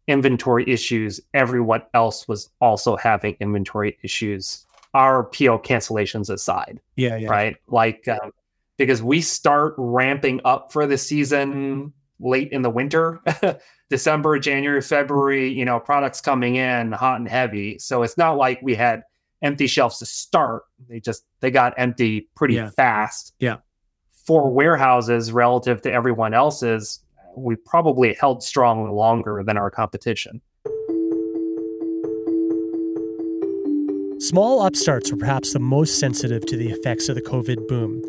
[0.06, 4.64] inventory issues, everyone else was also having inventory issues.
[4.94, 6.80] Our PO cancellations aside.
[6.96, 7.16] Yeah.
[7.16, 7.28] yeah.
[7.28, 7.56] Right.
[7.68, 8.32] Like, um,
[8.78, 13.20] because we start ramping up for the season late in the winter,
[13.90, 17.78] December, January, February, you know, products coming in hot and heavy.
[17.78, 19.02] So it's not like we had
[19.42, 20.64] empty shelves to start.
[20.88, 22.70] They just they got empty pretty yeah.
[22.70, 23.34] fast.
[23.38, 23.58] Yeah.
[24.26, 27.00] For warehouses relative to everyone else's,
[27.36, 30.40] we probably held strong longer than our competition.
[34.20, 38.02] Small upstarts were perhaps the most sensitive to the effects of the COVID boom.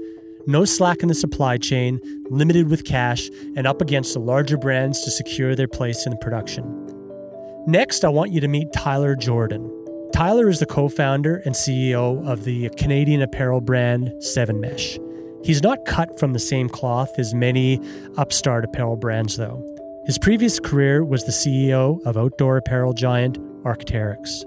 [0.48, 2.00] No slack in the supply chain,
[2.32, 6.65] limited with cash, and up against the larger brands to secure their place in production.
[7.68, 9.72] Next, I want you to meet Tyler Jordan.
[10.19, 14.99] Tyler is the co founder and CEO of the Canadian apparel brand 7Mesh.
[15.45, 17.79] He's not cut from the same cloth as many
[18.17, 19.63] upstart apparel brands, though.
[20.05, 24.43] His previous career was the CEO of outdoor apparel giant Arc'teryx.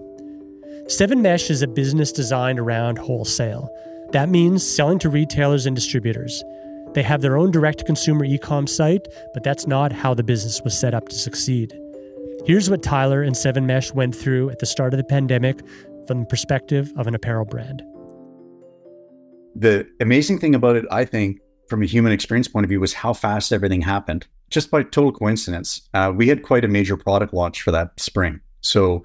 [0.88, 3.70] 7Mesh is a business designed around wholesale.
[4.10, 6.44] That means selling to retailers and distributors.
[6.92, 10.22] They have their own direct to consumer e com site, but that's not how the
[10.22, 11.72] business was set up to succeed.
[12.44, 15.60] Here's what Tyler and 7Mesh went through at the start of the pandemic
[16.08, 17.84] from the perspective of an apparel brand.
[19.54, 22.94] The amazing thing about it, I think, from a human experience point of view, was
[22.94, 24.26] how fast everything happened.
[24.50, 28.40] Just by total coincidence, uh, we had quite a major product launch for that spring.
[28.60, 29.04] So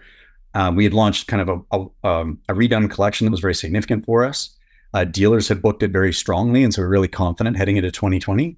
[0.55, 3.53] um, we had launched kind of a, a, um, a, redone collection that was very
[3.53, 4.49] significant for us.
[4.95, 7.91] Uh, dealers had booked it very strongly, and so we are really confident heading into
[7.91, 8.57] 2020.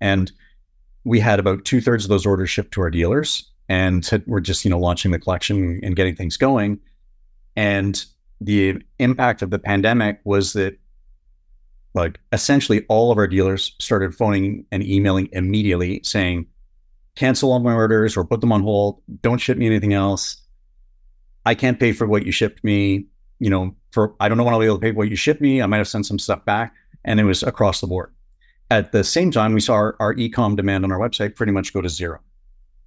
[0.00, 0.32] And
[1.04, 4.64] we had about two thirds of those orders shipped to our dealers, and we're just
[4.64, 6.78] you know launching the collection and getting things going.
[7.56, 8.02] And
[8.40, 10.78] the impact of the pandemic was that
[11.94, 16.46] like essentially all of our dealers started phoning and emailing immediately saying
[17.16, 19.02] cancel all my orders or put them on hold.
[19.22, 20.36] Don't ship me anything else.
[21.44, 23.06] I can't pay for what you shipped me.
[23.40, 25.40] You know for i don't know when i'll be able to pay what you shipped
[25.40, 25.60] me.
[25.60, 26.74] I might have sent some stuff back.
[27.04, 28.12] And it was across the board.
[28.70, 31.72] At the same time we saw our, our e-com demand on our website pretty much
[31.72, 32.20] go to zero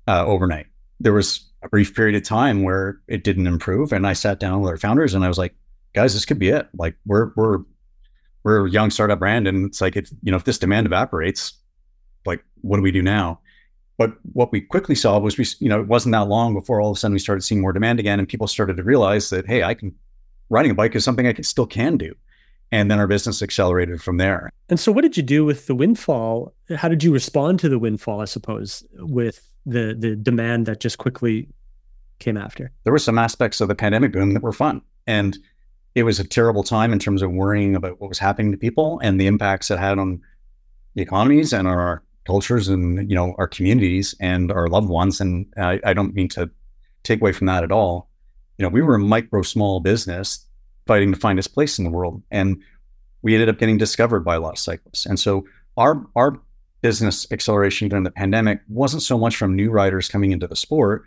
[0.07, 0.67] uh, overnight
[1.01, 4.61] there was a brief period of time where it didn't improve and i sat down
[4.61, 5.53] with our founders and i was like
[5.93, 6.67] guys this could be it.
[6.75, 7.59] Like we're we're
[8.43, 11.53] we're a young startup brand and it's like it's you know if this demand evaporates
[12.25, 13.39] like what do we do now?
[13.97, 16.91] But what we quickly saw was we you know it wasn't that long before all
[16.91, 19.45] of a sudden we started seeing more demand again and people started to realize that
[19.45, 19.93] hey i can
[20.49, 22.13] riding a bike is something i can, still can do.
[22.73, 24.49] And then our business accelerated from there.
[24.69, 26.53] And so what did you do with the windfall?
[26.73, 30.97] How did you respond to the windfall i suppose with the the demand that just
[30.97, 31.47] quickly
[32.19, 35.37] came after there were some aspects of the pandemic boom that were fun and
[35.95, 38.99] it was a terrible time in terms of worrying about what was happening to people
[39.03, 40.21] and the impacts it had on
[40.95, 45.19] the economies and our cultures and you know our communities and our loved ones.
[45.19, 46.49] And I, I don't mean to
[47.03, 48.09] take away from that at all.
[48.57, 50.45] You know, we were a micro small business
[50.85, 52.61] fighting to find its place in the world, and
[53.21, 55.05] we ended up getting discovered by a lot of cyclists.
[55.05, 55.45] And so
[55.77, 56.39] our our
[56.81, 61.03] business acceleration during the pandemic wasn't so much from new riders coming into the sport;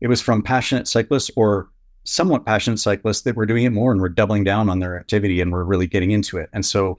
[0.00, 1.68] it was from passionate cyclists or
[2.04, 5.42] somewhat passionate cyclists that were doing it more and were doubling down on their activity
[5.42, 6.48] and were really getting into it.
[6.54, 6.96] And so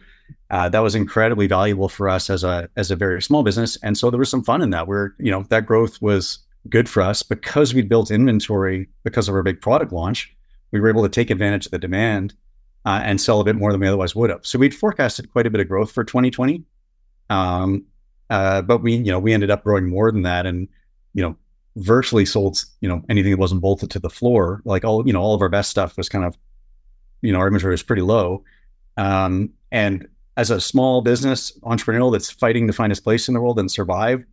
[0.52, 3.78] uh, that was incredibly valuable for us as a as a very small business.
[3.82, 4.88] And so there was some fun in that.
[4.88, 6.40] Where you know that growth was
[6.70, 10.36] good for us because we built inventory because of our big product launch.
[10.72, 12.36] We were able to take advantage of the demand
[12.86, 14.46] uh, and sell a bit more than we otherwise would have.
[14.46, 16.64] So we'd forecasted quite a bit of growth for 2020.
[17.30, 17.86] Um,
[18.30, 20.68] uh, but we, you know, we ended up growing more than that, and
[21.14, 21.36] you know,
[21.76, 24.62] virtually sold, you know, anything that wasn't bolted to the floor.
[24.66, 26.38] Like all, you know, all of our best stuff was kind of,
[27.22, 28.44] you know, our inventory was pretty low.
[28.98, 33.60] Um, and as a small business entrepreneurial that's fighting find its place in the world
[33.60, 34.24] and survive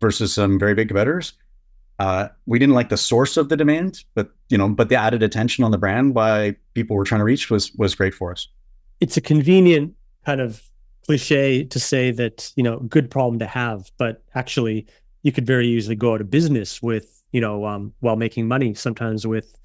[0.00, 1.34] versus some very big competitors,
[1.98, 5.22] uh, we didn't like the source of the demand, but you know, but the added
[5.22, 8.48] attention on the brand by people we're trying to reach was was great for us.
[9.00, 10.62] It's a convenient kind of
[11.06, 14.86] cliche to say that you know good problem to have, but actually
[15.22, 18.74] you could very easily go out of business with you know um, while making money
[18.74, 19.58] sometimes with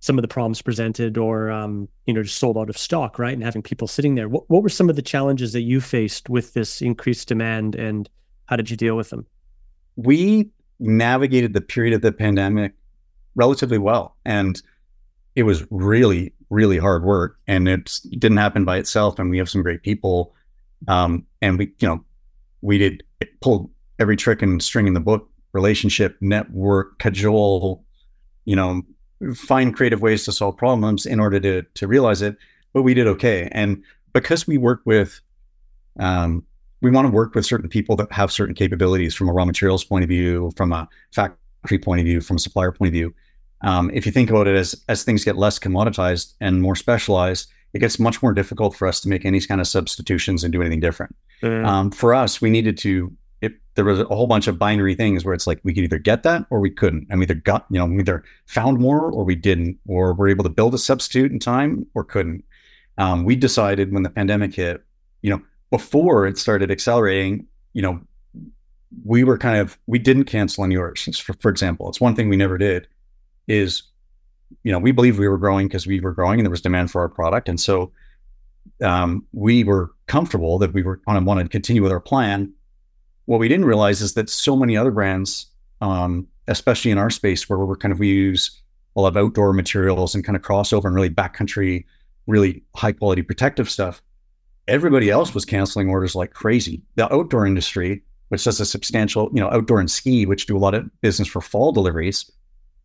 [0.00, 3.34] some of the problems presented or um, you know just sold out of stock right
[3.34, 4.28] and having people sitting there.
[4.28, 8.08] What, what were some of the challenges that you faced with this increased demand and
[8.46, 9.26] how did you deal with them?
[9.96, 10.50] We
[10.80, 12.72] navigated the period of the pandemic
[13.36, 14.60] relatively well and
[15.36, 19.48] it was really really hard work and it didn't happen by itself and we have
[19.48, 20.34] some great people
[20.88, 22.04] um, and we you know
[22.62, 23.02] we did
[23.40, 27.84] pull every trick and string in the book relationship network cajole
[28.44, 28.82] you know
[29.34, 32.36] find creative ways to solve problems in order to to realize it
[32.72, 33.48] but we did okay.
[33.52, 35.20] And because we work with
[35.98, 36.44] um,
[36.82, 39.84] we want to work with certain people that have certain capabilities from a raw materials
[39.84, 43.14] point of view from a factory point of view from a supplier point of view.
[43.62, 47.50] Um, if you think about it as as things get less commoditized and more specialized
[47.72, 50.60] it gets much more difficult for us to make any kind of substitutions and do
[50.60, 51.66] anything different mm.
[51.66, 55.24] um, for us we needed to it, there was a whole bunch of binary things
[55.24, 57.06] where it's like we could either get that or we couldn't.
[57.08, 60.28] And we either got, you know, we either found more or we didn't, or we're
[60.28, 62.44] able to build a substitute in time or couldn't.
[62.98, 64.84] Um, we decided when the pandemic hit,
[65.22, 65.40] you know,
[65.70, 68.00] before it started accelerating, you know,
[69.04, 71.18] we were kind of we didn't cancel any orders.
[71.18, 72.88] For, for example, it's one thing we never did
[73.46, 73.84] is
[74.62, 76.90] you know, we believed we were growing because we were growing and there was demand
[76.90, 77.48] for our product.
[77.48, 77.92] And so
[78.82, 82.52] um, we were comfortable that we were kind of wanted to continue with our plan.
[83.26, 85.46] What we didn't realize is that so many other brands,
[85.80, 88.50] um, especially in our space where we're kind of, we use
[88.96, 91.84] a lot of outdoor materials and kind of crossover and really backcountry,
[92.26, 94.02] really high quality protective stuff.
[94.68, 96.82] Everybody else was canceling orders like crazy.
[96.96, 100.58] The outdoor industry, which does a substantial, you know, outdoor and ski, which do a
[100.58, 102.30] lot of business for fall deliveries,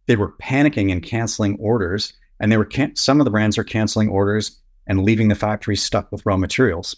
[0.07, 2.13] they were panicking and canceling orders.
[2.39, 5.75] And they were can- some of the brands are canceling orders and leaving the factory
[5.75, 6.95] stuck with raw materials.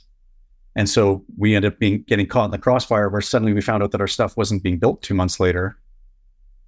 [0.75, 3.81] And so we ended up being getting caught in the crossfire where suddenly we found
[3.81, 5.77] out that our stuff wasn't being built two months later.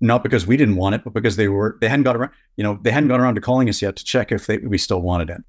[0.02, 2.64] Not because we didn't want it, but because they were they hadn't got around, you
[2.64, 5.02] know, they hadn't got around to calling us yet to check if they, we still
[5.02, 5.42] wanted it.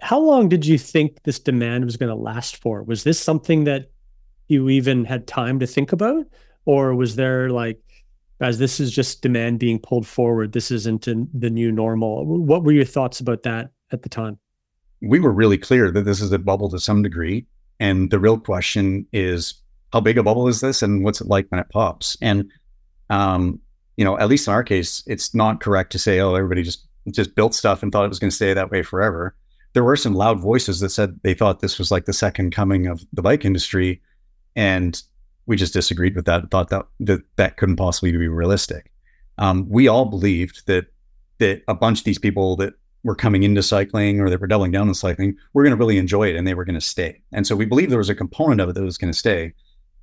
[0.00, 2.82] How long did you think this demand was going to last for?
[2.82, 3.90] Was this something that
[4.48, 6.26] you even had time to think about?
[6.66, 7.80] Or was there like
[8.40, 10.52] as this is just demand being pulled forward.
[10.52, 12.24] This isn't the new normal.
[12.24, 14.38] What were your thoughts about that at the time?
[15.00, 17.46] We were really clear that this is a bubble to some degree.
[17.78, 19.54] And the real question is
[19.92, 22.16] how big a bubble is this and what's it like when it pops?
[22.20, 22.50] And,
[23.10, 23.60] um,
[23.96, 26.86] you know, at least in our case, it's not correct to say, oh, everybody just
[27.12, 29.36] just built stuff and thought it was going to stay that way forever.
[29.74, 32.86] There were some loud voices that said they thought this was like the second coming
[32.86, 34.02] of the bike industry.
[34.56, 35.00] And
[35.46, 38.92] we just disagreed with that and thought that that, that couldn't possibly be realistic.
[39.38, 40.86] Um, we all believed that
[41.38, 42.74] that a bunch of these people that
[43.04, 45.98] were coming into cycling or that were doubling down on cycling were going to really
[45.98, 47.20] enjoy it and they were going to stay.
[47.32, 49.52] And so we believed there was a component of it that was going to stay.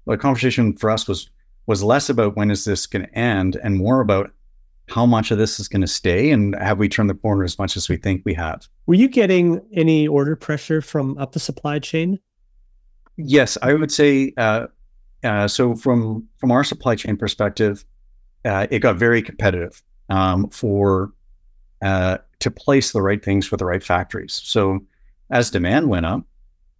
[0.06, 1.30] But the conversation for us was
[1.66, 4.32] was less about when is this going to end and more about
[4.90, 7.58] how much of this is going to stay and have we turned the corner as
[7.58, 8.68] much as we think we have.
[8.86, 12.20] Were you getting any order pressure from up the supply chain?
[13.16, 14.68] Yes, I would say uh,
[15.24, 17.86] uh, so from from our supply chain perspective,
[18.46, 21.12] uh, it got very competitive um, for
[21.82, 24.42] uh, to place the right things for the right factories.
[24.44, 24.80] So
[25.30, 26.24] as demand went up,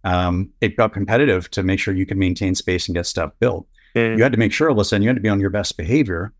[0.04, 3.66] um, it got competitive to make sure you could maintain space and get stuff built.
[3.94, 4.16] Mm.
[4.16, 5.50] You had to make sure, all of a sudden, you had to be on your
[5.50, 6.32] best behavior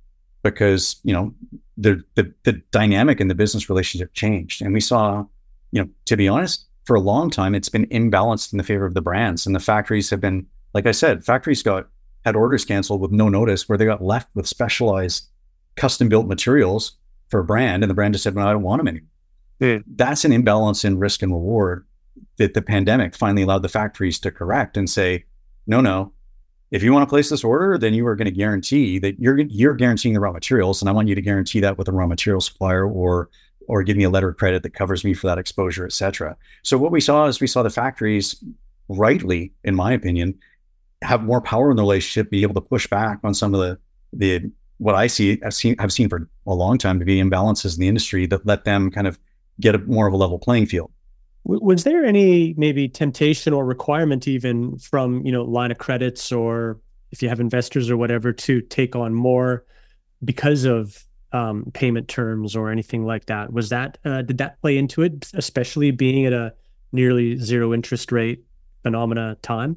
[0.43, 1.35] because you know
[1.77, 5.25] the, the the dynamic in the business relationship changed, and we saw,
[5.73, 8.85] you know, to be honest, for a long time, it's been imbalanced in the favor
[8.85, 11.89] of the brands, and the factories have been, like I said, factories got
[12.25, 15.29] had orders canceled with no notice where they got left with specialized
[15.77, 16.93] custom built materials
[17.29, 19.09] for a brand and the brand just said, well, I don't want them anymore.
[19.61, 19.85] Mm.
[19.87, 21.87] That's an imbalance in risk and reward
[22.39, 25.25] that the pandemic finally allowed the factories to correct and say,
[25.66, 26.12] no, no,
[26.70, 29.39] if you want to place this order, then you are going to guarantee that you're
[29.39, 32.07] you're guaranteeing the raw materials, and I want you to guarantee that with a raw
[32.07, 33.31] material supplier, or
[33.68, 36.37] or give me a letter of credit that covers me for that exposure, et cetera.
[36.62, 38.43] So what we saw is we saw the factories,
[38.89, 40.37] rightly, in my opinion,
[41.05, 43.79] have more power in the relationship, be able to push back on some of the
[44.13, 47.75] the what I see I've seen have seen for a long time to be imbalances
[47.75, 49.19] in the industry that let them kind of
[49.61, 50.91] get a more of a level playing field.
[51.45, 56.81] Was there any maybe temptation or requirement even from you know line of credits or
[57.13, 59.65] if you have investors or whatever to take on more
[60.25, 63.53] because of um, payment terms or anything like that?
[63.53, 66.55] Was that uh, did that play into it, especially being at a
[66.93, 68.45] nearly zero interest rate
[68.83, 69.77] phenomena time?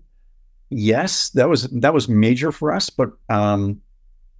[0.69, 2.89] Yes, that was that was major for us.
[2.89, 3.81] But um,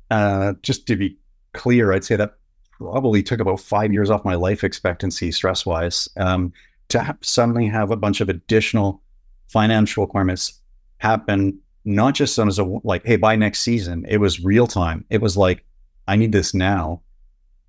[0.10, 1.18] uh, just to be
[1.54, 2.38] clear, I'd say that
[2.78, 6.08] probably took about five years off my life expectancy, stress wise.
[6.18, 6.54] Um,
[6.90, 9.02] to have, suddenly have a bunch of additional
[9.50, 10.62] financial requirements
[11.00, 14.06] happen, not just as a like, hey, by next season.
[14.08, 15.06] It was real time.
[15.10, 15.66] It was like,
[16.08, 17.02] I need this now.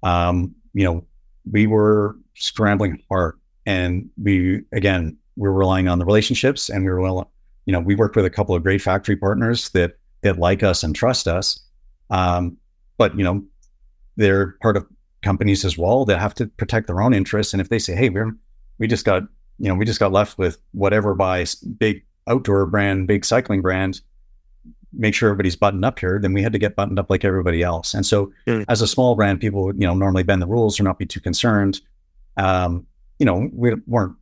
[0.02, 1.04] Um, you know,
[1.50, 6.90] we were scrambling hard, and we again we were relying on the relationships, and we
[6.90, 7.24] were
[7.68, 10.82] you know, we work with a couple of great factory partners that that like us
[10.82, 11.60] and trust us.
[12.08, 12.56] Um,
[12.96, 13.44] but you know,
[14.16, 14.86] they're part of
[15.20, 17.52] companies as well that have to protect their own interests.
[17.52, 18.34] And if they say, "Hey, we're
[18.78, 19.24] we just got
[19.58, 21.44] you know we just got left with whatever by
[21.76, 24.00] big outdoor brand, big cycling brand,"
[24.94, 27.62] make sure everybody's buttoned up here, then we had to get buttoned up like everybody
[27.62, 27.92] else.
[27.92, 28.64] And so, mm.
[28.70, 31.04] as a small brand, people would you know normally bend the rules or not be
[31.04, 31.82] too concerned.
[32.38, 32.86] Um,
[33.18, 34.16] you know, we weren't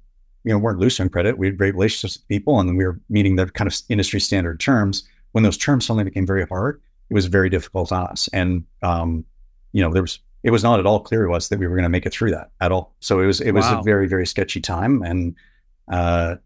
[0.46, 1.38] you know, weren't loose on credit.
[1.38, 4.60] We had great relationships with people and we were meeting the kind of industry standard
[4.60, 5.02] terms.
[5.32, 6.80] When those terms suddenly became very hard,
[7.10, 8.28] it was very difficult on us.
[8.32, 9.24] And, um,
[9.72, 11.74] you know, there was, it was not at all clear to us that we were
[11.74, 12.94] going to make it through that at all.
[13.00, 13.80] So it was, it was wow.
[13.80, 15.02] a very, very sketchy time.
[15.02, 15.34] And,
[15.90, 16.36] uh,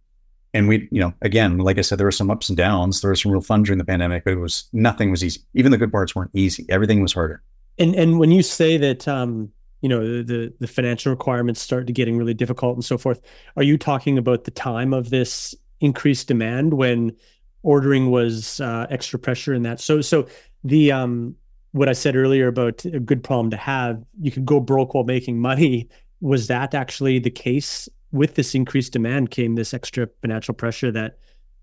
[0.55, 3.03] and we, you know, again, like I said, there were some ups and downs.
[3.03, 5.43] There was some real fun during the pandemic, but it was nothing was easy.
[5.53, 6.65] Even the good parts weren't easy.
[6.71, 7.43] Everything was harder.
[7.79, 11.93] And and when you say that, um, you know the the financial requirements start to
[11.93, 13.21] getting really difficult and so forth.
[13.57, 17.17] Are you talking about the time of this increased demand when
[17.63, 19.81] ordering was uh, extra pressure in that?
[19.81, 20.27] So so
[20.65, 21.35] the um
[21.73, 25.05] what i said earlier about a good problem to have you could go broke while
[25.05, 25.89] making money.
[26.21, 31.19] Was that actually the case with this increased demand came this extra financial pressure that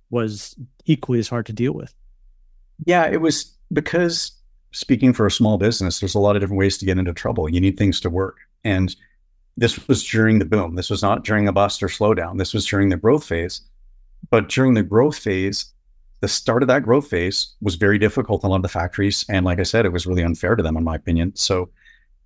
[0.10, 0.56] was
[0.86, 1.94] equally as hard to deal with?
[2.86, 4.32] Yeah it was because
[4.78, 7.50] speaking for a small business there's a lot of different ways to get into trouble
[7.50, 8.96] you need things to work and
[9.58, 12.66] this was during the boom this was not during a bust or slowdown this was
[12.66, 13.62] during the growth phase
[14.30, 15.74] but during the growth phase
[16.20, 19.26] the start of that growth phase was very difficult in a lot of the factories.
[19.30, 21.36] And like I said, it was really unfair to them, in my opinion.
[21.36, 21.70] So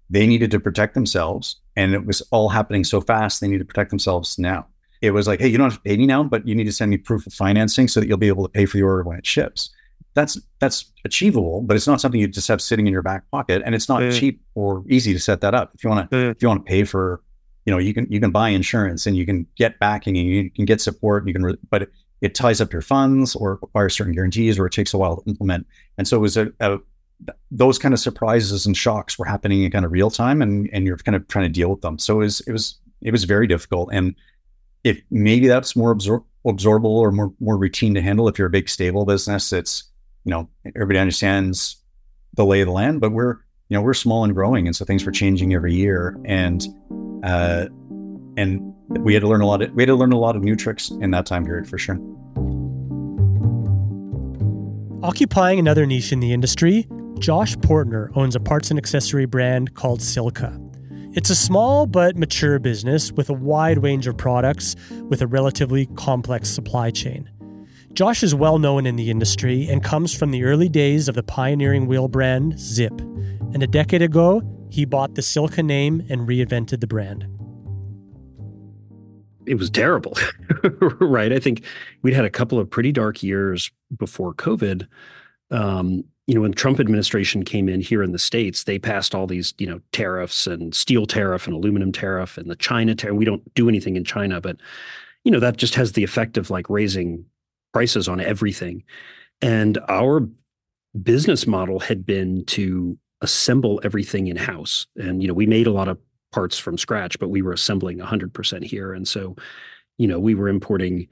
[0.09, 1.57] they needed to protect themselves.
[1.75, 4.67] And it was all happening so fast, they need to protect themselves now.
[5.01, 6.71] It was like, hey, you don't have to pay me now, but you need to
[6.71, 9.03] send me proof of financing so that you'll be able to pay for the order
[9.03, 9.71] when it ships.
[10.13, 13.61] That's that's achievable, but it's not something you just have sitting in your back pocket.
[13.65, 14.17] And it's not mm.
[14.17, 15.71] cheap or easy to set that up.
[15.73, 16.31] If you want to mm.
[16.31, 17.21] if you want to pay for,
[17.65, 20.49] you know, you can you can buy insurance and you can get backing and you
[20.49, 21.23] can get support.
[21.23, 21.89] And you can, re- but
[22.21, 25.29] it ties up your funds or requires certain guarantees or it takes a while to
[25.29, 25.65] implement.
[25.97, 26.77] And so it was a, a
[27.51, 30.85] those kind of surprises and shocks were happening in kind of real time and and
[30.85, 31.97] you're kind of trying to deal with them.
[31.99, 33.89] So it was it was it was very difficult.
[33.91, 34.15] And
[34.83, 38.51] if maybe that's more absor- absorbable or more more routine to handle if you're a
[38.51, 39.83] big stable business, it's
[40.23, 41.77] you know, everybody understands
[42.35, 43.37] the lay of the land, but we're
[43.69, 46.19] you know, we're small and growing and so things were changing every year.
[46.25, 46.65] And
[47.23, 47.67] uh
[48.37, 50.43] and we had to learn a lot of we had to learn a lot of
[50.43, 51.99] new tricks in that time period for sure.
[55.03, 59.99] Occupying another niche in the industry, Josh Poertner owns a parts and accessory brand called
[59.99, 60.59] Silca.
[61.13, 64.75] It's a small but mature business with a wide range of products
[65.09, 67.29] with a relatively complex supply chain.
[67.93, 71.23] Josh is well known in the industry and comes from the early days of the
[71.23, 72.99] pioneering wheel brand Zipp.
[73.53, 77.27] And a decade ago, he bought the Silca name and reinvented the brand
[79.45, 80.17] it was terrible,
[80.99, 81.33] right?
[81.33, 81.63] I think
[82.01, 84.87] we'd had a couple of pretty dark years before COVID.
[85.49, 89.15] Um, you know, when the Trump administration came in here in the states, they passed
[89.15, 93.17] all these, you know, tariffs and steel tariff and aluminum tariff and the China tariff.
[93.17, 94.57] We don't do anything in China, but
[95.23, 97.25] you know that just has the effect of like raising
[97.73, 98.83] prices on everything.
[99.41, 100.27] And our
[101.01, 105.71] business model had been to assemble everything in house, and you know, we made a
[105.71, 105.97] lot of
[106.31, 108.93] parts from scratch, but we were assembling 100% here.
[108.93, 109.35] And so,
[109.97, 111.07] you know, we were importing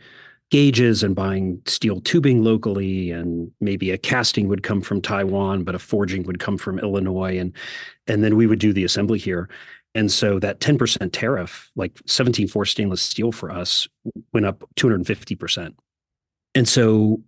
[0.49, 5.75] gauges and buying steel tubing locally and maybe a casting would come from Taiwan but
[5.75, 7.53] a forging would come from Illinois and
[8.07, 9.47] and then we would do the assembly here
[9.93, 13.87] and so that 10% tariff like 17.4 stainless steel for us
[14.33, 15.75] went up 250%
[16.55, 17.21] and so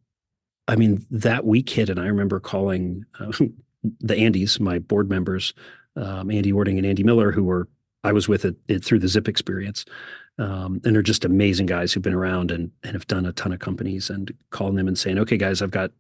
[0.68, 3.32] I mean that week hit and I remember calling uh,
[4.00, 5.54] the Andys my board members
[5.96, 7.68] um, Andy Ording and Andy Miller who were
[8.04, 9.86] I was with it, it through the Zipp experience.
[10.38, 13.54] Um, and they're just amazing guys who've been around and, and have done a ton
[13.54, 15.92] of companies and calling them and saying, okay, guys, I've got,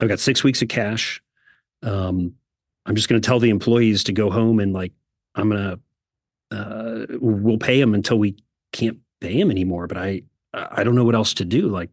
[0.00, 1.22] I've got six weeks of cash.
[1.82, 2.34] Um,
[2.86, 4.92] I'm just going to tell the employees to go home and like,
[5.34, 8.36] I'm going to, uh, we'll pay them until we
[8.72, 9.86] can't pay them anymore.
[9.86, 10.22] But I,
[10.52, 11.68] I don't know what else to do.
[11.68, 11.90] Like,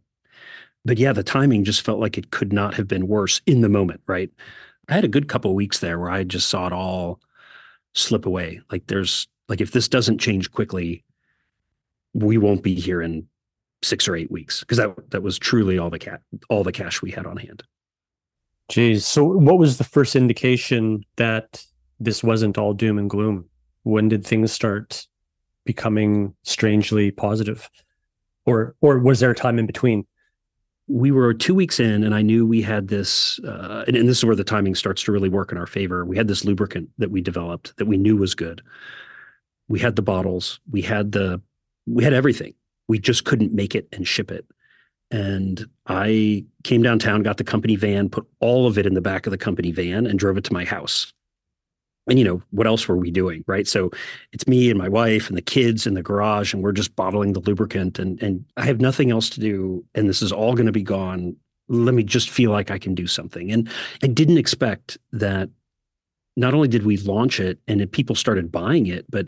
[0.86, 3.70] but yeah, the timing just felt like it could not have been worse in the
[3.70, 4.02] moment.
[4.08, 4.30] Right.
[4.90, 7.22] I had a good couple weeks there where I just saw it all
[7.94, 8.62] slip away.
[8.72, 11.04] Like there's like if this doesn't change quickly,
[12.14, 13.28] we won't be here in
[13.82, 17.02] six or eight weeks because that that was truly all the cat all the cash
[17.02, 17.64] we had on hand.
[18.70, 19.06] Geez.
[19.06, 21.66] So what was the first indication that
[22.00, 23.46] this wasn't all doom and gloom?
[23.84, 25.06] When did things start
[25.66, 27.70] becoming strangely positive?
[28.46, 30.06] Or or was there a time in between?
[30.94, 34.20] We were two weeks in and I knew we had this, uh, and, and, this
[34.20, 36.06] is where the timing starts to really work in our favor.
[36.06, 38.62] We had this lubricant that we developed that we knew was good.
[39.68, 41.42] We had the bottles, we had the,
[41.88, 42.54] we had everything.
[42.88, 44.46] We just couldn't make it and ship it.
[45.10, 49.26] And I came downtown, got the company van, put all of it in the back
[49.26, 51.12] of the company van, and drove it to my house
[52.08, 53.68] and you know what else were we doing right?
[53.68, 53.92] So
[54.32, 57.34] it's me and my wife and the kids in the garage and we're just bottling
[57.34, 60.66] the lubricant and and i have nothing else to do and this is all going
[60.66, 61.36] to be gone.
[61.70, 63.52] Let me just feel like i can do something.
[63.52, 63.70] And
[64.04, 65.50] i didn't expect that
[66.36, 69.28] not only did we launch it and people started buying it but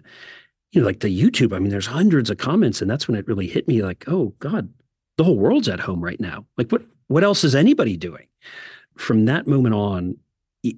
[0.72, 3.28] you know like the youtube i mean there's hundreds of comments and that's when it
[3.28, 4.74] really hit me like oh god
[5.18, 6.46] the whole world's at home right now.
[6.58, 8.28] Like what what else is anybody doing?
[8.98, 10.18] From that moment on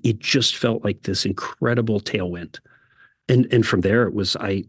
[0.03, 2.59] it just felt like this incredible tailwind.
[3.29, 4.63] And and from there it was I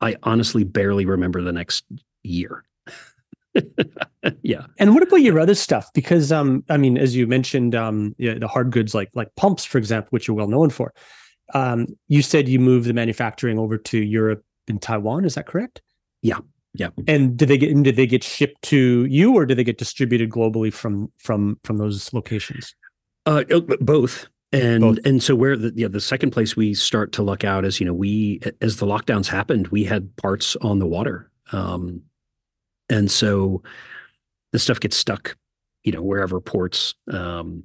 [0.00, 1.84] I honestly barely remember the next
[2.22, 2.64] year.
[4.42, 4.66] yeah.
[4.78, 5.90] And what about your other stuff?
[5.92, 9.64] Because um, I mean, as you mentioned, um, yeah, the hard goods like like pumps,
[9.64, 10.92] for example, which you're well known for.
[11.52, 15.24] Um, you said you moved the manufacturing over to Europe and Taiwan.
[15.24, 15.82] Is that correct?
[16.22, 16.38] Yeah.
[16.74, 16.90] Yeah.
[17.08, 20.30] And did they get did they get shipped to you or did they get distributed
[20.30, 22.74] globally from from from those locations?
[23.26, 24.98] Uh, oh, both And Both.
[25.04, 27.86] and so where the yeah, the second place we start to luck out is you
[27.86, 32.02] know we as the lockdowns happened we had parts on the water, um,
[32.88, 33.62] and so
[34.50, 35.36] the stuff gets stuck,
[35.84, 36.96] you know wherever ports.
[37.12, 37.62] Um,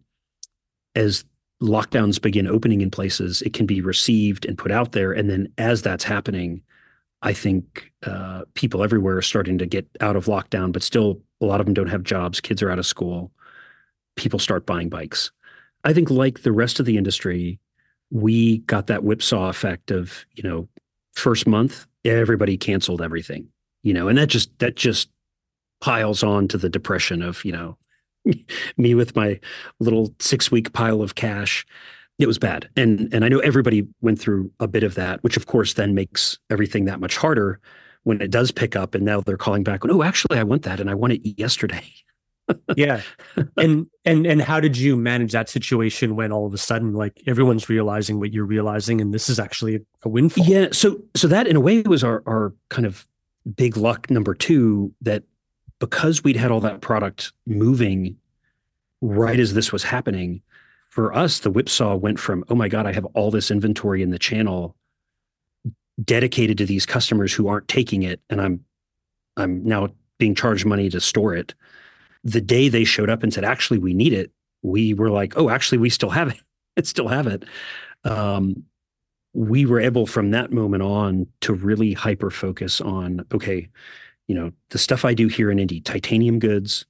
[0.93, 1.25] as
[1.61, 5.51] lockdowns begin opening in places, it can be received and put out there, and then
[5.57, 6.61] as that's happening,
[7.23, 11.47] I think uh, people everywhere are starting to get out of lockdown, but still a
[11.47, 12.39] lot of them don't have jobs.
[12.39, 13.31] Kids are out of school.
[14.15, 15.31] People start buying bikes.
[15.85, 17.59] I think, like the rest of the industry,
[18.11, 20.67] we got that whipsaw effect of you know,
[21.13, 23.47] first month everybody canceled everything,
[23.83, 25.09] you know, and that just that just
[25.81, 27.77] piles on to the depression of you know,
[28.77, 29.39] me with my
[29.79, 31.65] little six week pile of cash.
[32.17, 35.37] It was bad, and and I know everybody went through a bit of that, which
[35.37, 37.59] of course then makes everything that much harder
[38.03, 38.95] when it does pick up.
[38.95, 39.81] And now they're calling back.
[39.83, 41.91] Oh, actually, I want that, and I want it yesterday.
[42.75, 43.01] Yeah
[43.57, 47.21] and and and how did you manage that situation when all of a sudden like
[47.25, 50.67] everyone's realizing what you're realizing and this is actually a windfall Yeah.
[50.71, 53.07] So so that in a way was our our kind of
[53.55, 55.23] big luck number two that
[55.79, 58.17] because we'd had all that product moving
[59.01, 60.41] right as this was happening,
[60.89, 64.11] for us, the whipsaw went from, oh my God, I have all this inventory in
[64.11, 64.75] the channel
[66.03, 68.63] dedicated to these customers who aren't taking it, and I'm
[69.37, 71.53] I'm now being charged money to store it.
[72.25, 75.49] The day they showed up and said, actually, we need it, we were like, oh,
[75.49, 76.41] actually, we still have it.
[76.75, 77.45] it still have it.
[78.03, 78.65] Um,
[79.35, 83.67] we were able from that moment on to really hyper focus on okay
[84.27, 86.85] you know the stuff i do here in indy titanium goods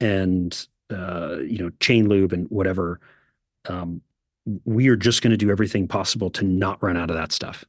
[0.00, 3.00] and uh, you know chain lube and whatever
[3.68, 4.02] um,
[4.64, 7.64] we are just going to do everything possible to not run out of that stuff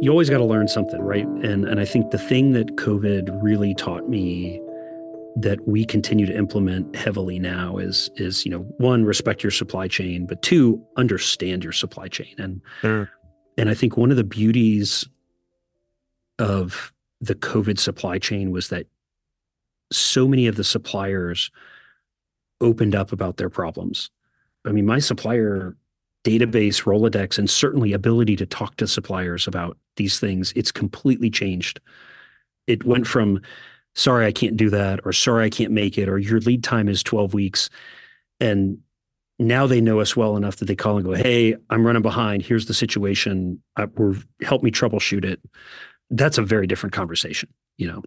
[0.00, 1.26] you always got to learn something, right?
[1.26, 4.60] And and I think the thing that COVID really taught me
[5.36, 9.88] that we continue to implement heavily now is is you know one respect your supply
[9.88, 12.34] chain, but two understand your supply chain.
[12.38, 13.10] And Sure.
[13.56, 15.08] and I think one of the beauties
[16.38, 18.86] of the COVID supply chain was that
[19.90, 21.50] so many of the suppliers
[22.60, 24.10] opened up about their problems.
[24.66, 25.76] I mean, my supplier
[26.26, 31.78] database, Rolodex, and certainly ability to talk to suppliers about these things, it's completely changed.
[32.66, 33.40] It went from,
[33.94, 36.88] sorry, I can't do that, or sorry, I can't make it, or your lead time
[36.88, 37.70] is 12 weeks.
[38.40, 38.78] And
[39.38, 42.42] now they know us well enough that they call and go, hey, I'm running behind.
[42.42, 43.62] Here's the situation.
[43.76, 45.40] I, we're, help me troubleshoot it.
[46.10, 48.02] That's a very different conversation, you know?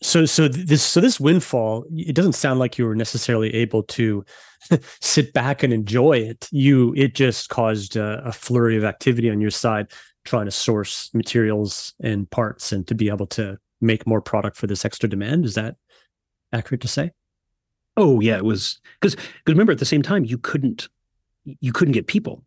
[0.00, 4.24] So so this so this windfall it doesn't sound like you were necessarily able to
[5.00, 6.48] sit back and enjoy it.
[6.50, 9.90] You it just caused a, a flurry of activity on your side
[10.24, 14.66] trying to source materials and parts and to be able to make more product for
[14.66, 15.44] this extra demand.
[15.44, 15.76] Is that
[16.52, 17.12] accurate to say?
[17.96, 20.88] Oh yeah, it was because because remember at the same time you couldn't
[21.44, 22.44] you couldn't get people.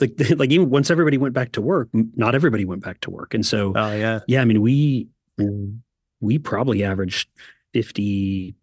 [0.00, 3.34] Like like even once everybody went back to work, not everybody went back to work,
[3.34, 4.20] and so oh yeah.
[4.26, 5.08] yeah, I mean we
[6.24, 7.28] we probably averaged
[7.72, 8.54] fifty.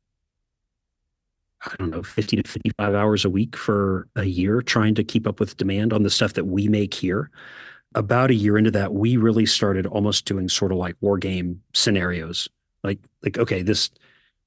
[1.63, 5.27] I don't know, 50 to 55 hours a week for a year trying to keep
[5.27, 7.29] up with demand on the stuff that we make here.
[7.93, 11.61] About a year into that, we really started almost doing sort of like war game
[11.75, 12.49] scenarios.
[12.83, 13.91] Like, like, okay, this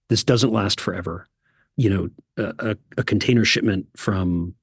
[0.08, 1.28] this doesn't last forever.
[1.76, 4.54] You know, a, a, container shipment from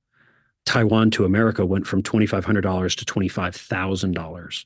[0.66, 4.66] Taiwan to America went from twenty five hundred dollars to twenty five thousand dollars.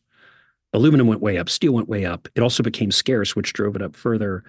[0.76, 2.28] Aluminum went way up, steel went way up.
[2.36, 4.43] It also became scarce, which drove it up further.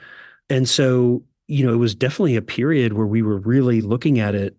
[0.51, 4.35] And so, you know, it was definitely a period where we were really looking at
[4.35, 4.57] it,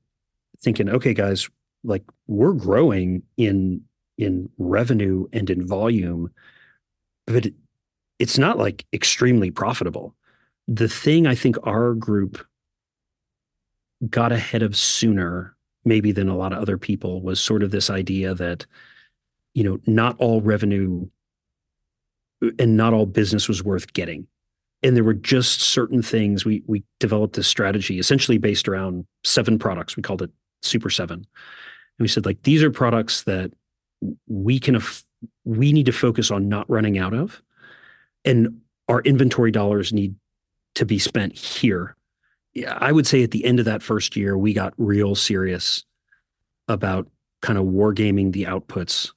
[0.60, 1.50] thinking, okay, guys,
[1.84, 3.82] like we're growing in
[4.18, 6.32] in revenue and in volume,
[7.28, 7.54] but it,
[8.18, 10.16] it's not like extremely profitable.
[10.68, 12.44] The thing I think our group
[14.10, 15.56] got ahead of sooner,
[15.86, 18.66] maybe than a lot of other people, was sort of this idea that,
[19.54, 21.08] you know, not all revenue
[22.60, 24.28] and not all business was worth getting.
[24.84, 29.58] And there were just certain things we we developed this strategy essentially based around seven
[29.58, 29.98] products.
[29.98, 30.32] We called it
[30.62, 31.18] Super Seven.
[31.20, 31.26] And
[32.00, 33.52] we said like these are products that
[34.28, 34.80] we can
[35.46, 37.42] we need to focus on not running out of,
[38.24, 40.16] and our inventory dollars need
[40.76, 41.96] to be spent here.
[42.54, 45.84] Yeah, I would say at the end of that first year, we got real serious
[46.68, 47.08] about
[47.42, 49.12] kind of wargaming the outputs.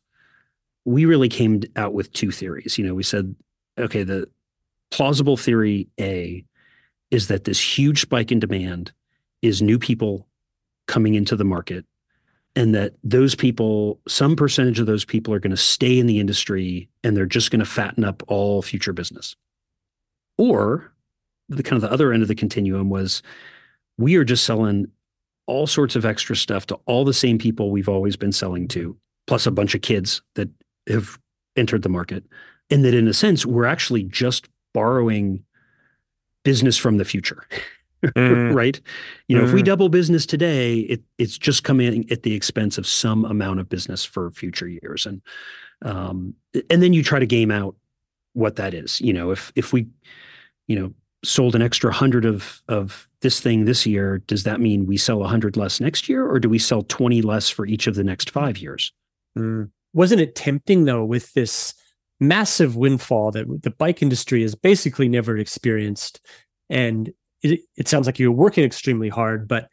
[0.91, 2.76] We really came out with two theories.
[2.76, 3.34] You know, we said,
[3.78, 4.28] okay, the
[4.91, 6.45] plausible theory A
[7.12, 8.93] is that this huge spike in demand
[9.41, 10.26] is new people
[10.88, 11.84] coming into the market
[12.57, 16.18] and that those people, some percentage of those people are going to stay in the
[16.18, 19.36] industry and they're just going to fatten up all future business.
[20.36, 20.93] Or
[21.49, 23.22] the kind of the other end of the continuum was
[23.97, 24.88] we are just selling
[25.47, 28.97] all sorts of extra stuff to all the same people we've always been selling to,
[29.28, 30.49] plus a bunch of kids that
[30.89, 31.18] have
[31.57, 32.24] entered the market.
[32.70, 35.45] And that in a sense, we're actually just borrowing
[36.45, 37.47] business from the future.
[38.05, 38.55] Mm.
[38.55, 38.81] right?
[39.28, 39.49] You know, mm.
[39.49, 39.66] if we mm.
[39.66, 44.05] double business today, it it's just coming at the expense of some amount of business
[44.05, 45.07] for future years.
[45.07, 45.20] And
[45.83, 46.35] um,
[46.68, 47.74] and then you try to game out
[48.33, 49.01] what that is.
[49.01, 49.87] You know, if if we,
[50.66, 54.87] you know, sold an extra hundred of of this thing this year, does that mean
[54.87, 57.87] we sell a hundred less next year, or do we sell twenty less for each
[57.87, 58.93] of the next five years?
[59.37, 59.70] Mm.
[59.93, 61.74] Wasn't it tempting though with this
[62.20, 66.20] massive windfall that the bike industry has basically never experienced,
[66.68, 67.11] and
[67.43, 69.68] it, it sounds like you're working extremely hard, but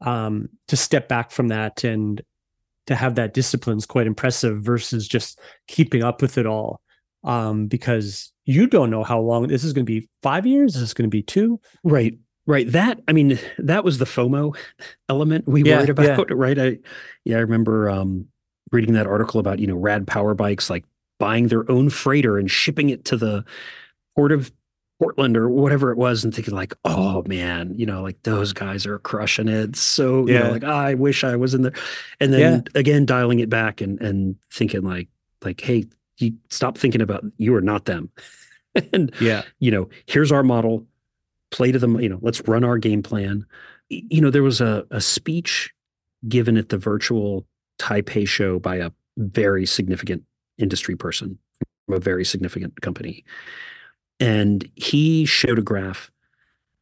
[0.00, 2.22] um, to step back from that and
[2.86, 6.80] to have that discipline is quite impressive versus just keeping up with it all
[7.24, 10.74] um, because you don't know how long this is going to be five years?
[10.74, 11.60] Is this going to be two?
[11.84, 12.18] Right.
[12.46, 12.70] Right.
[12.72, 14.56] That i mean that was the fomo
[15.10, 16.24] element we yeah, worried about yeah.
[16.30, 16.58] right?
[16.58, 16.78] I
[17.24, 18.28] yeah i remember um,
[18.72, 20.84] reading that article about you know rad power bikes like
[21.18, 23.44] buying their own freighter and shipping it to the
[24.14, 24.52] port of
[24.98, 28.84] Portland or whatever it was and thinking like, oh man, you know, like those guys
[28.84, 29.76] are crushing it.
[29.76, 30.34] So, yeah.
[30.34, 31.74] you know, like oh, I wish I was in there.
[32.20, 32.80] And then yeah.
[32.80, 35.08] again, dialing it back and and thinking like,
[35.44, 35.86] like, hey,
[36.18, 38.10] you stop thinking about you are not them.
[38.92, 40.84] and yeah, you know, here's our model,
[41.50, 43.46] play to them, you know, let's run our game plan.
[43.88, 45.72] You know, there was a, a speech
[46.28, 47.46] given at the virtual
[47.78, 50.22] Taipei show by a very significant
[50.58, 51.38] industry person
[51.86, 53.24] from a very significant company.
[54.20, 56.10] And he showed a graph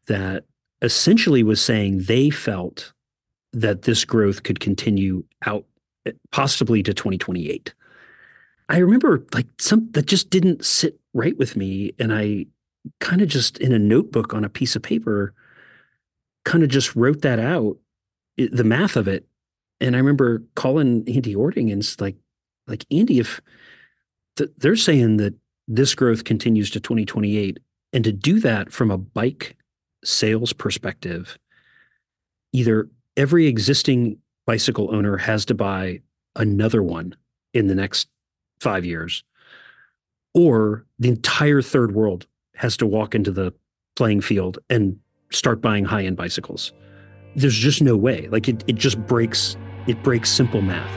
[0.07, 0.45] that
[0.83, 2.93] essentially was saying they felt
[3.53, 5.65] that this growth could continue out
[6.31, 7.75] possibly to 2028.
[8.69, 11.93] I remember like some that just didn't sit right with me.
[11.99, 12.47] And I
[13.01, 15.35] kind of just in a notebook on a piece of paper,
[16.45, 17.77] kind of just wrote that out,
[18.37, 19.27] the math of it.
[19.81, 22.17] And I remember calling Andy Ording and it's like,
[22.67, 23.41] like Andy, if
[24.37, 25.35] th- they're saying that
[25.69, 27.59] this growth continues to 2028.
[27.93, 29.57] And to do that from a bike
[30.05, 31.39] sales perspective,
[32.53, 36.01] either every existing bicycle owner has to buy
[36.37, 37.17] another one
[37.55, 38.09] in the next
[38.61, 39.25] five years,
[40.35, 43.53] or the entire third world has to walk into the
[43.97, 44.99] playing field and
[45.31, 46.73] start buying high end bicycles.
[47.35, 48.29] There's just no way.
[48.29, 49.57] Like it, it just breaks,
[49.87, 50.91] it breaks simple math.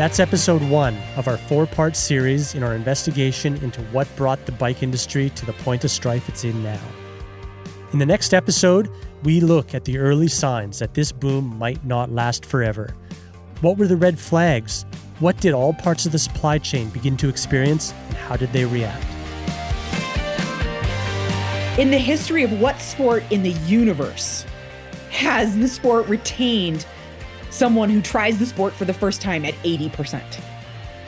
[0.00, 4.52] That's episode one of our four part series in our investigation into what brought the
[4.52, 6.80] bike industry to the point of strife it's in now.
[7.92, 8.88] In the next episode,
[9.24, 12.94] we look at the early signs that this boom might not last forever.
[13.60, 14.86] What were the red flags?
[15.18, 18.64] What did all parts of the supply chain begin to experience, and how did they
[18.64, 19.19] react?
[21.78, 24.44] In the history of what sport in the universe
[25.10, 26.84] has the sport retained
[27.50, 30.20] someone who tries the sport for the first time at 80%.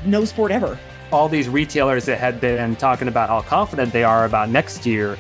[0.05, 0.79] No sport ever.
[1.11, 5.19] All these retailers that had been talking about how confident they are about next year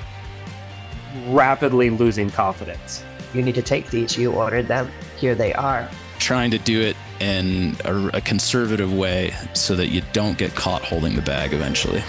[1.27, 3.05] rapidly losing confidence.
[3.35, 4.17] You need to take these.
[4.17, 4.91] You ordered them.
[5.19, 5.91] Here they are.
[6.21, 10.83] Trying to do it in a, a conservative way so that you don't get caught
[10.83, 12.03] holding the bag eventually.